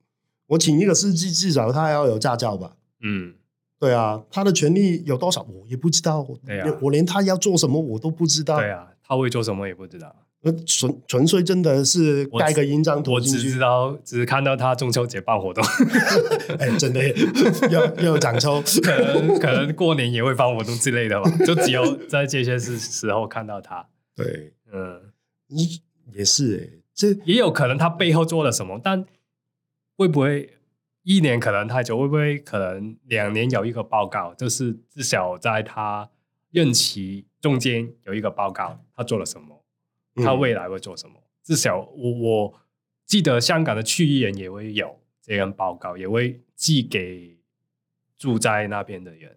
[0.49, 2.77] 我请一个司机，至少他要有驾照吧？
[3.01, 3.35] 嗯，
[3.79, 5.43] 对啊，他的权利有多少？
[5.43, 6.27] 我也不知道。
[6.45, 8.57] 对啊，我连他要做什么我都不知道。
[8.59, 8.93] 对啊。
[9.03, 10.15] 他会做什么也不知道。
[10.65, 15.65] 纯纯粹真的是盖个印章我只知道，只是看到他中秋节办活动，
[16.61, 17.03] 哎，真的
[17.71, 23.89] 要要涨抽， 可能可能过年也会办活动之类的吧，就只有在这些时时候看到他。
[24.15, 25.13] 对，嗯，
[26.13, 29.05] 也是这也有可能他背后做了什么，但
[29.97, 30.55] 会不会
[31.03, 31.99] 一年可能太久？
[31.99, 34.33] 会不会可能两年有一个报告？
[34.35, 36.11] 就是至少在他
[36.53, 39.58] 任期中间有一个报告，他做了什么？
[40.23, 41.15] 他未来会做什么？
[41.17, 42.55] 嗯、至少我我
[43.07, 47.39] 记得香港的区议员也会有这样报告，也会寄给
[48.19, 49.37] 住在那边的人。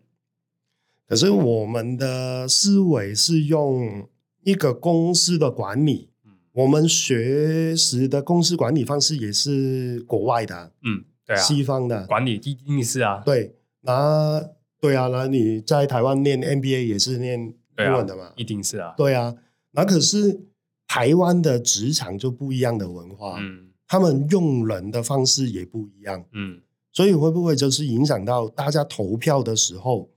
[1.08, 4.08] 可是我们的思维是用
[4.44, 14.41] 一个公司的管理，嗯、我们学习的公司管理方式也是国外的，嗯，对啊，西方的管理一定是啊，对，那
[14.80, 19.36] 对啊，那你在台湾念 MBA 也是念英文的嘛，啊、一定是啊，对啊，
[19.72, 20.51] 那可是。
[20.93, 26.60] 台湾的职场就不一样的文化，嗯，他们用人的方式也不一样，嗯，
[26.91, 30.10] 所以会不会就是影响到大家投票的时候，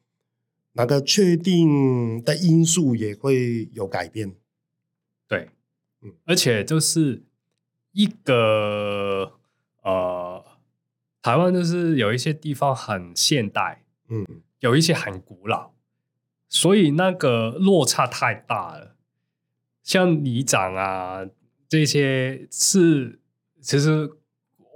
[0.73, 4.35] 那个确定的因素也会有改变？
[5.29, 5.49] 对，
[6.03, 7.23] 嗯，而且就是
[7.93, 9.31] 一个
[9.85, 10.45] 呃，
[11.23, 14.27] 台湾就是有一些地方很现代，嗯，
[14.59, 15.71] 有一些很古老，
[16.49, 18.94] 所以那个落差太大了。
[19.85, 21.25] 像里长啊，
[21.69, 23.21] 这些是
[23.61, 24.11] 其实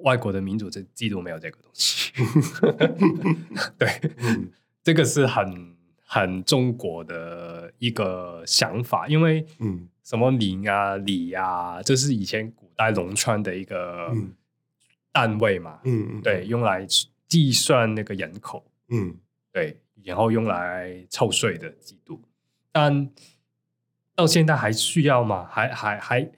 [0.04, 2.12] 外国的民主这制度没有这个东西，
[3.78, 14.14] 对，嗯、这个是很很中国的一个想法，因为嗯，什么邻啊里啊，这是以前古代农村的一个
[15.10, 16.86] 单位嘛，嗯，对，用来
[17.26, 19.16] 计算那个人口，嗯，
[19.50, 22.20] 对，然后用来凑税的制度，
[22.70, 23.10] 但。
[24.18, 25.46] 到现在还需要吗？
[25.48, 26.28] 还还还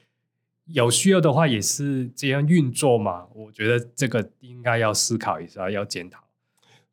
[0.67, 3.27] 有需要的话，也是这样运作吗？
[3.35, 6.23] 我觉得这个应该要思考一下，要检讨。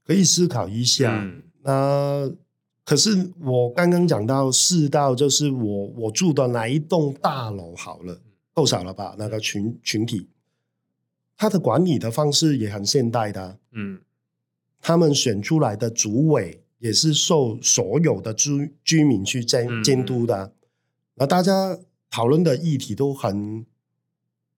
[0.06, 1.20] 可以思考一下。
[1.22, 2.32] 嗯、那
[2.86, 8.22] 可是我刚刚讲到四道，就是我我住的哪一栋大楼好了，
[8.54, 9.14] 够少了吧？
[9.20, 10.30] 那个群群体，
[11.36, 13.60] 他的管理的方式也很现代的。
[13.74, 14.00] 嗯，
[14.80, 20.46] 他们选出来的主委也是受所有的居居民去监监督的。
[20.46, 20.52] 嗯
[21.20, 21.78] 那大家
[22.10, 23.66] 讨论的议题都很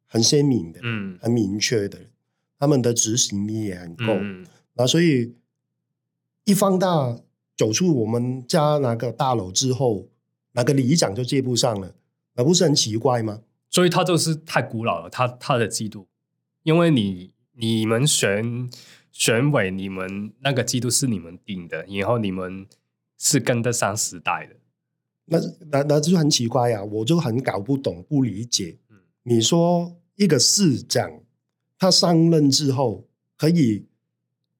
[0.06, 1.98] 很鲜明的，嗯，很明确的，
[2.60, 4.06] 他们的执行力也很够。
[4.08, 5.36] 嗯，那所以
[6.43, 7.19] 一放大
[7.56, 10.10] 走出我们家那个大楼之后，
[10.52, 11.95] 那个里长就接不上了，
[12.36, 13.41] 那不是很奇怪吗？
[13.69, 16.08] 所以他就是太古老了，他他的制度，
[16.63, 18.69] 因为你你们选
[19.12, 22.67] 选委，你们那个制度是你们定的，然后你们
[23.17, 24.56] 是跟得上时代的。
[25.30, 25.39] 那
[25.72, 28.78] 那那就很奇怪呀，我就很搞不懂、不理解。
[29.24, 31.22] 你说一个市长
[31.78, 33.86] 他上任之后，可以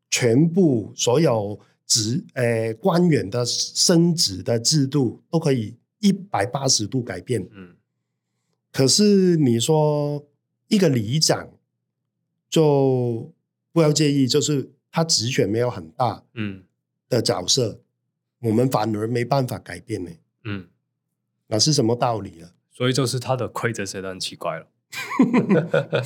[0.10, 7.48] 全部所有职诶、呃、官员的升职的制度都可以一百八十度改变。
[7.52, 7.76] 嗯，
[8.72, 10.26] 可是你说
[10.68, 11.50] 一个里长
[12.50, 13.34] 就
[13.72, 16.64] 不要介意，就是他职权没有很大，嗯
[17.10, 17.82] 的角色，
[18.42, 20.12] 我们反而没办法改变呢。
[20.44, 20.68] 嗯，
[21.48, 22.50] 那是什么道理呢？
[22.72, 24.68] 所以就是他的规则写的很奇怪了，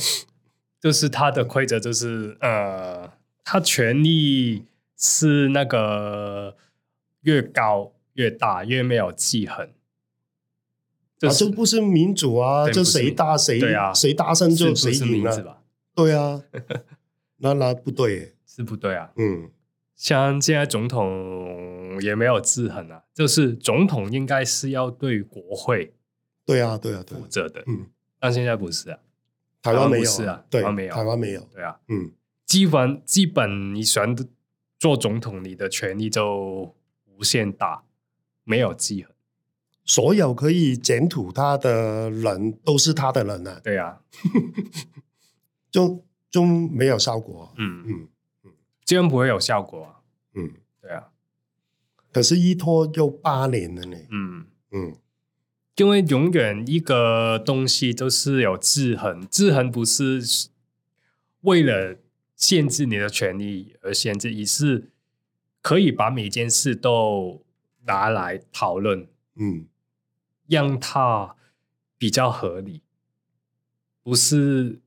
[0.80, 4.66] 就是他的规则就是呃，他权力
[4.98, 6.58] 是那个
[7.22, 9.72] 越高越大，越没有记恨，
[11.20, 15.62] 就是、啊，这不是民主啊，就谁大谁对啊，谁大声就谁赢了，
[15.94, 16.42] 对啊，
[17.38, 19.52] 那那不对，是不对啊，嗯。
[19.96, 25.94] 像现在总统也没有制衡啊，就是总统应该是要对国会，
[26.46, 27.88] 对啊，对啊，对负责的，嗯，
[28.20, 29.00] 但现在不是啊，
[29.62, 32.12] 台湾没有是啊，台湾没有，台湾没有，对啊，嗯，
[32.46, 34.16] 基本基本你选
[34.80, 37.84] 做总统，你的权力就无限大，
[38.44, 39.14] 没有制衡，
[39.86, 44.02] 所有可以检讨他的人都是他的人啊，对啊，
[45.70, 47.84] 就就没有效果，嗯。
[47.86, 48.08] 嗯
[48.44, 48.52] 嗯。
[48.86, 50.02] 这样不会有效果啊。
[50.34, 50.52] 嗯。
[52.14, 53.98] 可是，一拖又八年了呢。
[54.12, 54.96] 嗯嗯，
[55.76, 60.22] 因为永远一个东西都是有制衡，制衡不是
[61.42, 61.98] 为了
[62.36, 64.92] 限制你的权利而限制，而是
[65.62, 67.44] 可以把每件事都
[67.86, 69.08] 拿来讨论。
[69.36, 69.66] 嗯，
[70.48, 71.36] 让它
[71.98, 72.84] 比较合理，
[74.04, 74.80] 不是。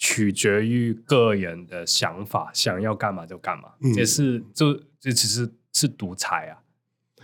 [0.00, 6.62] 取决于个人的想法，想要干嘛就干嘛，也、嗯、是就这只是是独裁啊，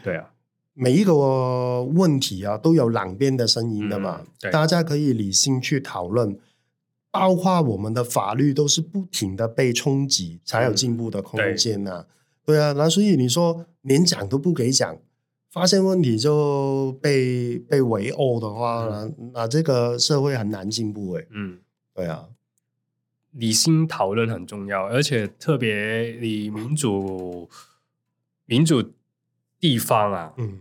[0.04, 0.30] 对啊。
[0.74, 6.38] 每一个问题啊，都有两边的声音的嘛，嗯、大家可以理性去讨论。
[7.10, 12.06] 包括我们的法律都是不停的被冲击，才有进步的空间呐、啊。
[12.44, 14.98] 对，对啊，那所以你说连讲都不给讲，
[15.48, 21.28] 发现问题就被被围殴的话，嗯、那那这个社会很难进步诶。
[21.30, 21.60] 嗯，
[21.94, 22.26] 对啊，
[23.30, 27.48] 理性讨论很重要，而且特别你民主
[28.46, 28.82] 民主
[29.64, 30.60] 地方啊，嗯，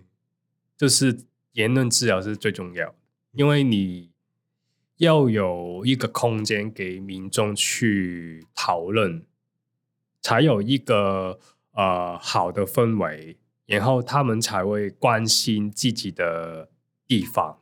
[0.78, 2.96] 就是言论自由是最重要的，
[3.34, 4.14] 因为你。
[4.98, 9.26] 要有一个空间给民众去讨论，
[10.22, 11.40] 才有一个
[11.72, 16.70] 呃好的氛围，然后他们才会关心自己的
[17.08, 17.60] 地方，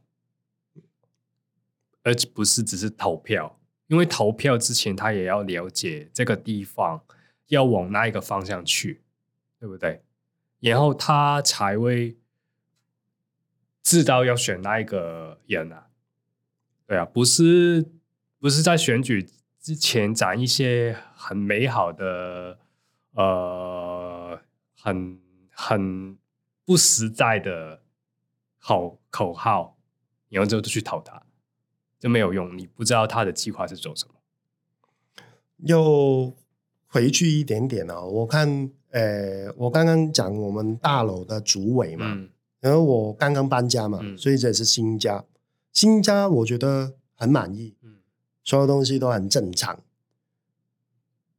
[2.03, 3.57] 而不是只是投票。
[3.87, 7.01] 因为投票之前，他也要了解这个地方
[7.47, 9.01] 要往哪一个方向去，
[9.57, 10.03] 对不对？
[10.61, 12.17] 然后他才会
[13.83, 15.87] 知道要选哪一个人啊。
[16.87, 17.91] 对啊，不是
[18.39, 22.59] 不是在选举之前讲一些很美好的，
[23.11, 24.41] 呃，
[24.77, 25.19] 很
[25.51, 26.17] 很
[26.65, 27.81] 不实在的
[28.57, 29.77] 好口号，
[30.29, 31.23] 然后就去投他，
[31.99, 32.57] 就没有用。
[32.57, 34.15] 你不知道他的计划是做什么。
[35.59, 36.35] 又
[36.87, 42.29] 回去一点点哦，我看，呃，我刚刚讲我们大楼的主委嘛，嗯、
[42.59, 45.23] 然后我刚刚搬家嘛，嗯、所以这是新家。
[45.73, 47.95] 新家我觉得很满意，嗯，
[48.43, 49.79] 所有东西都很正常。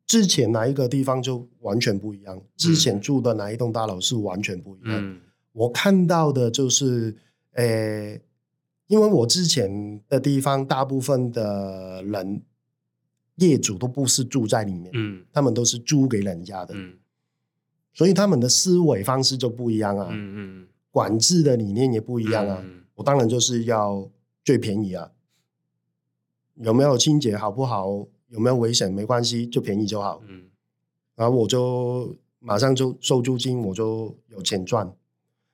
[0.06, 4.90] 之前哪一个地方就完全不一样，之前住的哪一栋大楼是完全不一样。
[4.90, 5.20] 嗯，
[5.52, 7.16] 我看到的就是，
[7.52, 8.20] 诶，
[8.86, 12.42] 因为我之前的地方大部分的人
[13.36, 16.94] 业主都不是住在里面，嗯，他们都是租给人家的，嗯，
[17.92, 24.10] 所以他们的思维方式就不一样啊，嗯嗯，管制的理念也不一样啊，嗯，我当然就是要。
[24.44, 25.08] 最便宜啊！
[26.56, 28.08] 有没有清洁好不好？
[28.26, 28.92] 有没有危险？
[28.92, 30.20] 没关系，就便宜就好。
[30.26, 30.46] 嗯，
[31.14, 34.92] 然后我就马上就收租金，我就有钱赚。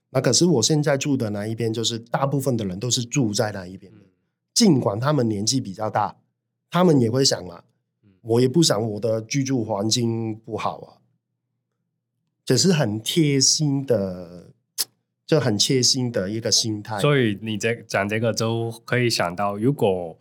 [0.08, 4.00] 那可是我现在住的那一边，就是大部分的人都是住在那一边的。
[4.54, 6.16] 尽管他们年纪比较大，
[6.70, 7.62] 他们也会想啊，
[8.22, 10.96] 我也不想我的居住环境不好啊。
[12.48, 14.52] 只是很贴心的。
[15.28, 20.18] 就很贴心的一个心态，所以你这讲这个就可以想到，如果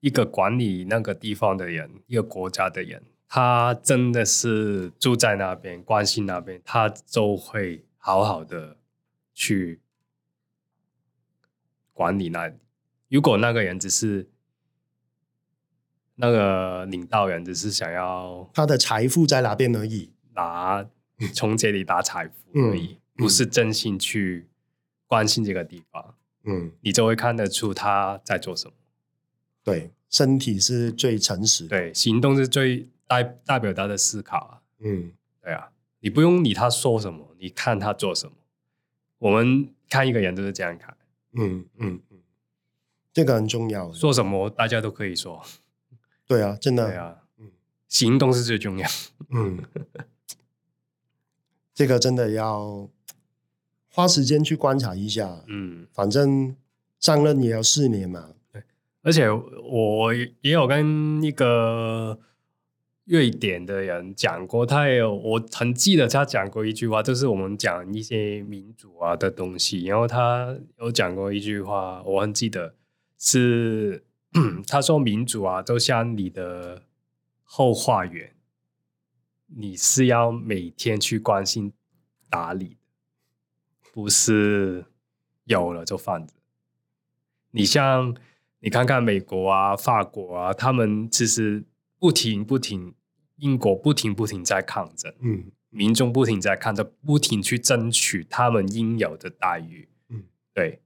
[0.00, 8.78] 一个管理那个地方的人，一个国家的人，他真的是住在那边，关心那边，他就会好好的
[9.34, 9.82] 去
[11.92, 12.54] 管理那里。
[13.10, 14.30] 如果那个人只是
[16.14, 20.88] 那个领导人，只是想要他的财富在哪边而已，拿
[21.34, 22.94] 从这里拿财富而已。
[22.94, 24.46] 嗯不是真心去
[25.08, 26.14] 关心这个地方，
[26.44, 28.74] 嗯，你就会看得出他在做什么。
[29.64, 34.62] 对，身体是最诚实的，对，行动是最代代表他的思考啊。
[34.78, 35.10] 嗯，
[35.42, 38.36] 对啊，你不用理他说什么，你看他做什么。
[39.18, 40.96] 我们看一个人都是这样看。
[41.32, 42.18] 嗯嗯嗯，
[43.12, 43.92] 这个很重要。
[43.92, 45.44] 说什么大家都可以说。
[46.24, 46.86] 对啊，真的。
[46.86, 47.50] 对啊，嗯，
[47.88, 48.88] 行动是最重要。
[49.30, 49.58] 嗯，
[51.78, 52.88] 这个真的要。
[53.90, 56.54] 花时间去观察一下，嗯，反正
[57.00, 58.30] 上任也要四年嘛。
[58.52, 58.62] 对，
[59.02, 62.16] 而且我也有跟一个
[63.06, 72.74] 瑞典的人讲过，他也有，我很记得他讲过一句话，就是我们讲一些民主啊的东西，然后他有讲过一句话，我很记得
[73.18, 74.04] 是
[74.68, 76.82] 他说民主啊，就像你的
[77.42, 78.30] 后花园，
[79.48, 81.72] 你是要每天去关心
[82.30, 82.76] 打理。
[83.90, 84.84] 不是
[85.44, 86.32] 有了就放着。
[87.50, 88.16] 你像
[88.60, 91.64] 你看看美国啊、法国啊，他们其实
[91.98, 92.94] 不停不停，
[93.36, 100.22] 英国不停不停在抗争，嗯，民众不停在抗争，不停去争取他们应有的待遇，嗯，
[100.54, 100.80] 对。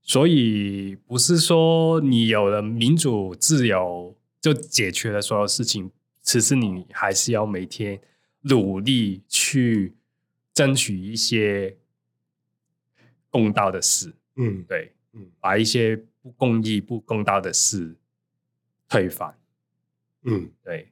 [0.00, 5.90] 所以不是说你有了民主自由就解决了所有事情，
[6.28, 7.98] 其实你还是要每天
[8.42, 9.96] 努力去
[10.52, 11.78] 争取一些。
[13.30, 17.94] 公道的事，嗯，对，嗯，把一些不公义、不公道的事
[18.88, 19.38] 推翻，
[20.22, 20.90] 嗯，对。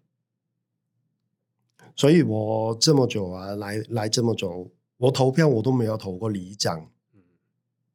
[1.96, 6.78] 所以我这么久啊，来来这么久，我投票我都没有投过里长，
[7.14, 7.22] 嗯，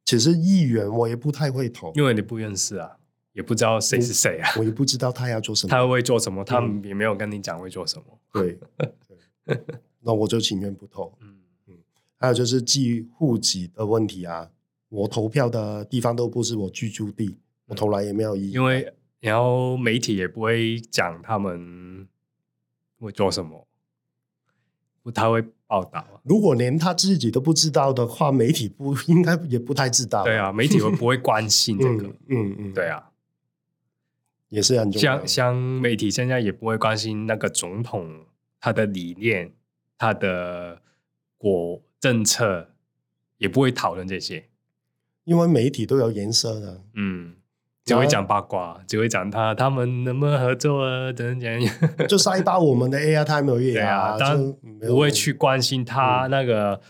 [0.04, 2.98] 其实议员我也不太会投，因为你不认识啊，
[3.32, 8.58] 也不知道谁是谁啊，我也不知道他要做什么， 他会做什么，他们也没有跟你讲会做什么，对，
[9.46, 9.58] 对，
[10.00, 11.36] 那我就情愿不投， 嗯。
[12.18, 14.48] 还有就是寄户籍的问题啊，
[14.88, 18.52] 我投票的地方都不是我居住地，我投来也没有意义。
[18.52, 22.06] 因为然后媒体也不会讲他们
[23.00, 23.66] 会做什么，
[25.02, 26.06] 不太会报道。
[26.22, 30.22] 如果连他自己都不知道的话，媒体不应该也不太知道。
[30.22, 32.06] 对啊，媒体会不会关心这个？
[32.30, 33.10] 嗯嗯，嗯，对啊，
[34.52, 35.18] 也是很重要。
[35.18, 38.26] 像像媒体现在也不会关心那个总统
[38.60, 39.52] 他的理念，
[39.98, 40.80] 他的
[41.38, 42.68] 国政策，
[43.38, 44.48] 也不会讨论这些，
[45.24, 46.82] 因为媒体都有颜色的。
[46.94, 47.34] 嗯。
[47.84, 51.12] 只会讲八卦，只会讲他他们能不能合作啊？
[51.12, 56.80] 等等讲，就塞爆我们的 Airtime 业啊， 但不会去关心他那个、嗯、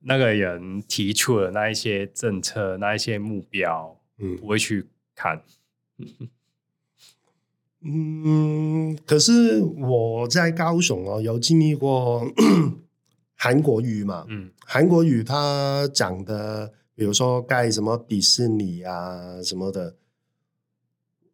[0.00, 5.42] 那个人提出的那一些政策、那一些目标，嗯，不会去看。
[5.96, 6.28] 嗯，
[9.06, 12.22] 可是我在高雄哦，有经历过
[13.34, 19.96] 韩国语嘛，嗯，韩国语他讲的，比如说盖什么迪士尼啊什么的。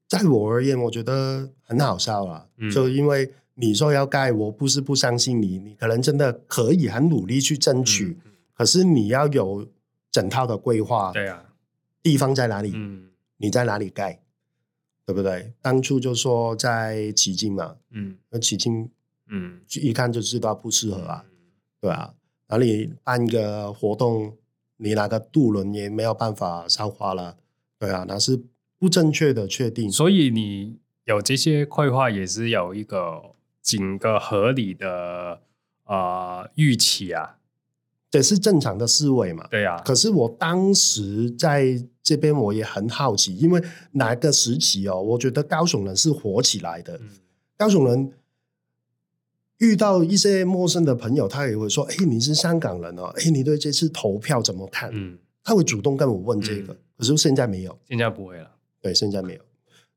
[0.09, 2.47] 在我而言，我觉得很好笑啊！
[2.59, 9.66] 嗯、就因为你说要盖，我不是不相信你，你可能真的可以很努力去争取，嗯、可是你要有
[10.12, 11.11] 整套的规划。
[11.11, 11.44] 对啊，
[12.05, 12.70] 地方在哪里？
[12.76, 14.20] 嗯、你在哪里盖？
[15.07, 15.54] 对不对？
[15.62, 18.90] 当初就说在旗津嘛，嗯，那旗津，
[19.28, 21.30] 嗯，一看就知道不适合啊，嗯、
[21.80, 22.12] 对啊，
[22.48, 24.36] 哪里办个活动，
[24.76, 27.38] 你那个渡轮也没有办法消化了，
[27.78, 28.44] 对啊，那是。
[28.78, 35.40] 不正确的确定，所以你有这些规划也是有一个整个合理的
[35.86, 37.36] 呃预期啊，
[38.11, 39.46] 这是正常的思维嘛？
[39.50, 39.82] 对啊。
[39.84, 46.96] 可是我当时在这边我也很好奇，因为哪个时期哦，我觉得高雄人是火起来的。
[46.98, 47.11] 嗯、
[47.57, 48.12] 高雄人
[49.59, 56.72] 遇到一些陌生的朋友，他也会说：“哎，你是香港人哦，哎，你对这次投票怎么看？”嗯，他会主动跟我问这个。
[56.72, 58.50] 嗯、可是现在没有，现在不会了。
[58.80, 59.40] 对，现在没有。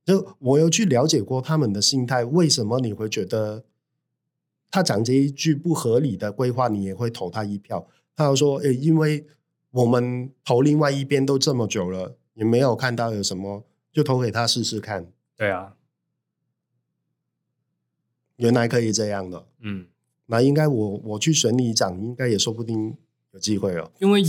[0.04, 3.64] 就我有去了解过他们的心态，为什么你会觉得
[4.72, 7.88] 他讲这一句不合理的规划，你也会投他一票？
[8.20, 9.26] 他又说：“诶，因为
[9.72, 13.64] 我们投另外一边都这么久了，也没有看到有什么，
[13.94, 15.78] 就投给他试试看。”对啊，
[18.36, 19.48] 原来可以这样的。
[19.60, 19.88] 嗯，
[20.26, 22.98] 那应该我我去选里长，应该也说不定
[23.32, 23.90] 有机会哦。
[24.00, 24.22] 因为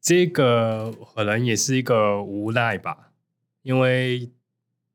[0.00, 3.08] 这个可能也是一个无奈吧。
[3.62, 4.30] 因为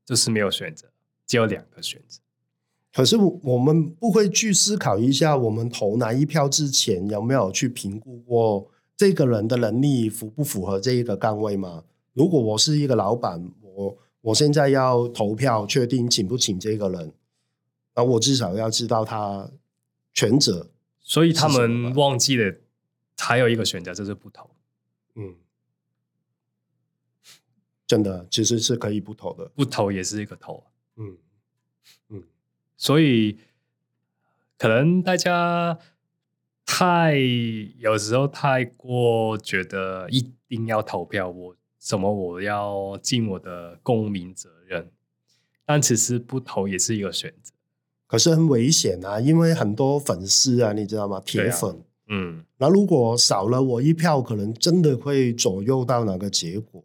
[0.05, 0.89] 就是没有选择，
[1.25, 2.21] 只有两个选择。
[2.97, 11.83] 可是我们不会去思考一下，我们投哪一票之前有没有去评估过这个人的能力符不符合这一个岗位吗？
[12.13, 17.13] 如果我是一个老板，我我现在要投票确定请不请这个人，
[17.93, 19.47] 那我至少要知道他
[20.15, 20.71] 全责。
[20.99, 22.51] 所以他们忘记了
[23.19, 24.49] 还有一个选择，就是不投。
[25.13, 25.35] 嗯。
[27.85, 30.63] 真的其实是可以不投的，不投也是一个投。
[30.95, 31.17] 嗯嗯，
[32.77, 33.39] 所以
[34.57, 35.77] 可能大家
[36.65, 37.15] 太
[37.79, 44.91] 有时候太过觉得一定要投票，我什么我要尽我的公民责任，
[45.65, 47.53] 但其实不投也是一个选择。
[48.05, 51.21] 可是很危险啊，因为很多粉丝啊，你知道吗？
[51.25, 56.83] 铁粉，啊、嗯，那如果少了我一票，可能真的会左右到哪个结果。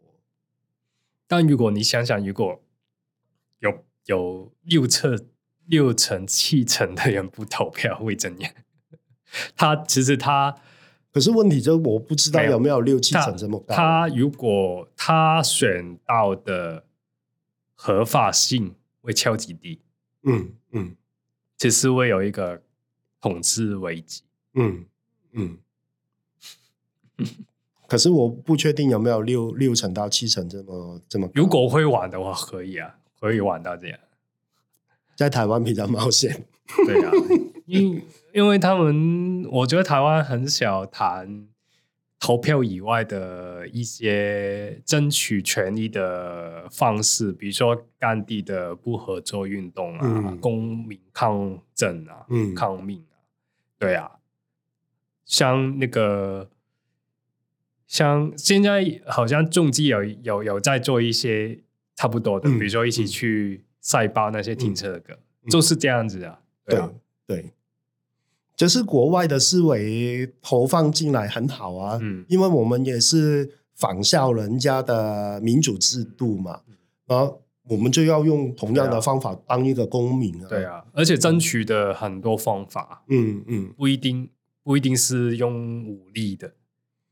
[1.27, 2.61] 但如果你想想，如果
[3.59, 5.17] 有有六成、
[5.65, 8.51] 六成、七成的人不投票，会怎样？
[9.55, 10.55] 他其实他，
[11.11, 13.75] 可是问题就是我不知道有没有六七成这么高。
[13.75, 16.85] 他如果他选到的
[17.73, 19.81] 合法性会超级低，
[20.23, 20.95] 嗯嗯，
[21.57, 22.61] 其实会有一个
[23.21, 24.21] 统治危机，
[24.53, 24.85] 嗯
[25.31, 25.57] 嗯。
[27.17, 27.27] 嗯
[27.85, 31.29] 可是我不确定有没有六六成到七成这么这么。
[31.35, 33.99] 如果会玩的话，可以啊，可以玩到这样。
[35.15, 36.45] 在台湾比较冒险，
[36.85, 37.11] 对啊，
[37.65, 38.01] 因
[38.33, 41.47] 因为他们，我觉得台湾很少谈
[42.19, 53.15] 投票以外的一些争取权利的方式，比如说甘地的不合作运动啊，嗯、公民抗争啊，嗯、抗命啊，
[53.79, 54.11] 对啊，
[55.25, 56.49] 像那个。
[57.85, 61.59] 像现在好像重机有有有在做一些
[61.95, 65.13] 差不多的，嗯、比如说一起去塞巴那些停车的歌，
[65.43, 66.39] 嗯、就是这样子啊。
[66.65, 66.91] 对啊，
[67.27, 67.51] 对，
[68.55, 76.61] 就是国外的思维投放进来很好啊，嗯，因为我们也是仿效人家的民主制度嘛，
[77.05, 80.47] 然后我们就要用同样的方法当一个公民啊。
[80.47, 84.29] 对啊，而且争取的很多方法，嗯嗯，不一定
[84.63, 86.53] 不一定是用武力的。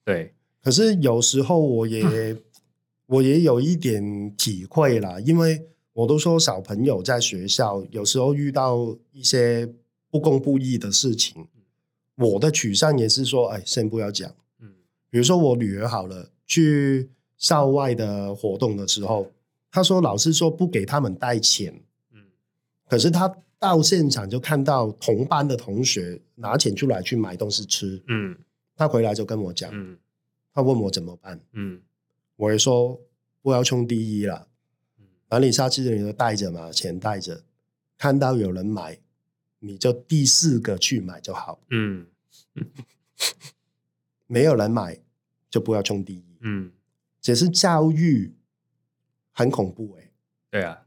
[0.05, 2.37] 对，可是有时候我也
[3.07, 5.67] 我也有一点体会啦，因为
[6.01, 9.71] 我都说小朋友在学校有时候遇到一些
[10.09, 11.47] 不公不义的事情，
[12.15, 14.33] 我的取向也是说，哎，先不要讲。
[14.59, 14.73] 嗯，
[15.09, 19.31] 比如说我女儿好了，去校外的活动的时候，
[19.71, 21.81] 她说老师说不给他们带钱，
[22.13, 22.21] 嗯，
[22.87, 23.33] 可是她。
[23.61, 28.35] 到现场就看到同班的同学拿钱出来去买东西吃，嗯，
[28.75, 29.95] 他回来就跟我讲，嗯，
[30.51, 31.79] 他问我怎么办，嗯，
[32.37, 32.99] 我也说
[33.43, 34.47] 不要冲第一了，
[35.31, 37.41] 嗯，那你下次你就带着嘛，钱带着，
[37.97, 38.99] 看到有人买，
[39.59, 42.05] 你就第四个去买就好，嗯，
[44.27, 44.99] 没有人买
[45.49, 46.71] 就不要冲第一，嗯，
[47.21, 48.33] 只是教育
[49.31, 50.11] 很恐怖哎，
[50.51, 50.83] 对啊。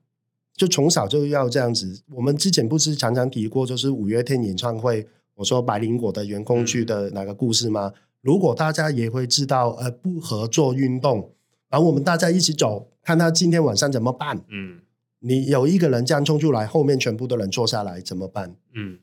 [0.57, 2.01] 就从小就要这样子。
[2.13, 7.93] 我们之前不是常常提过，就是五月天演唱会，我说百灵果的员工去的那个故事吗？
[7.93, 11.35] 嗯、如果大家也会知道，呃，不合作运动，
[11.75, 14.45] 然后我们大家一起走，看他今天晚上怎么办？
[14.47, 14.83] 嗯，
[15.19, 18.55] 你有一个人这样冲出来，后面全部的人坐下来怎么办？
[18.75, 19.01] 嗯，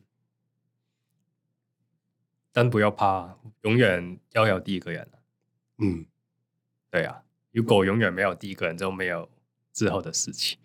[2.53, 5.05] 但不要怕，永远要有第一个人。
[5.79, 6.05] 嗯，
[6.89, 9.27] 对啊，如果永远没有第一个人，就没有
[9.73, 10.57] 之后的事情。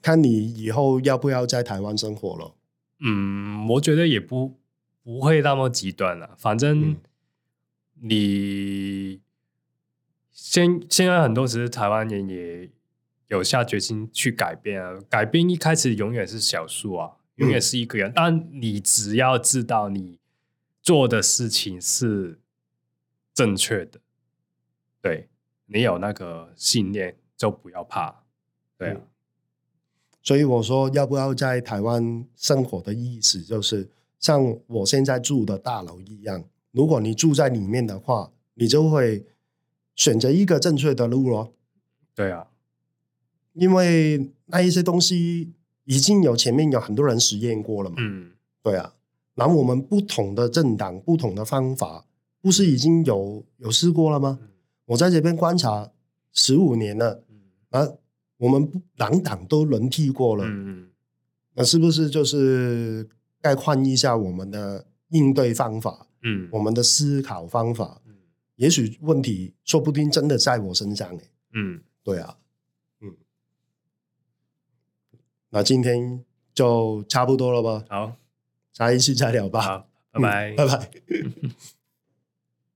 [0.00, 2.54] 看你以后要不要在台湾生活了？
[3.00, 4.60] 嗯，我觉得也不
[5.02, 6.36] 不会那么极端了。
[6.38, 6.96] 反正
[8.00, 9.20] 你
[10.38, 12.70] 现、嗯、现在很多时台湾人也
[13.26, 15.00] 有下决心去改变啊。
[15.10, 18.08] 改变一开始永远是少数啊，永远是一个人。
[18.10, 20.20] 嗯、但你只要知道你
[20.80, 22.38] 做的事情是
[23.34, 24.00] 正确的，
[25.02, 25.28] 对，
[25.66, 28.22] 你有那个信念，就不要怕。
[28.78, 28.94] 对啊。
[28.96, 29.08] 嗯
[30.20, 36.44] 所以我说，要不要在台湾生活的意思，就是像我现在住的大楼一样。
[36.70, 39.24] 如果你住在里面的话，你就会
[39.98, 41.52] 选择一个正确的路咯。
[42.14, 42.46] 对啊，
[43.52, 45.52] 因为那一些东西
[45.84, 47.96] 已经有前面有很多人实验过了嘛。
[47.98, 48.32] 嗯，
[48.62, 48.94] 对啊。
[49.34, 52.06] 然后我们不同的政党、不同的方法，
[52.40, 54.38] 不是已经有有试过了吗？
[54.86, 55.90] 我在这边观察
[56.32, 57.22] 十五年了，
[57.68, 57.86] 啊。
[58.38, 60.90] 我们不两党都轮替过了，嗯，
[61.54, 63.08] 那是不是就是
[63.40, 66.06] 该换一下我们的应对方法？
[66.22, 68.07] 嗯，我们的思考方法，嗯，
[68.58, 71.18] 也许问题说不定真的在我身上，
[71.52, 72.36] 嗯，对啊，
[73.00, 73.16] 嗯，
[75.50, 77.84] 那今天就差不多了吧？
[77.88, 78.16] 好，
[78.72, 79.60] 下一次再聊吧。
[79.60, 80.90] 好，拜拜，嗯，拜拜。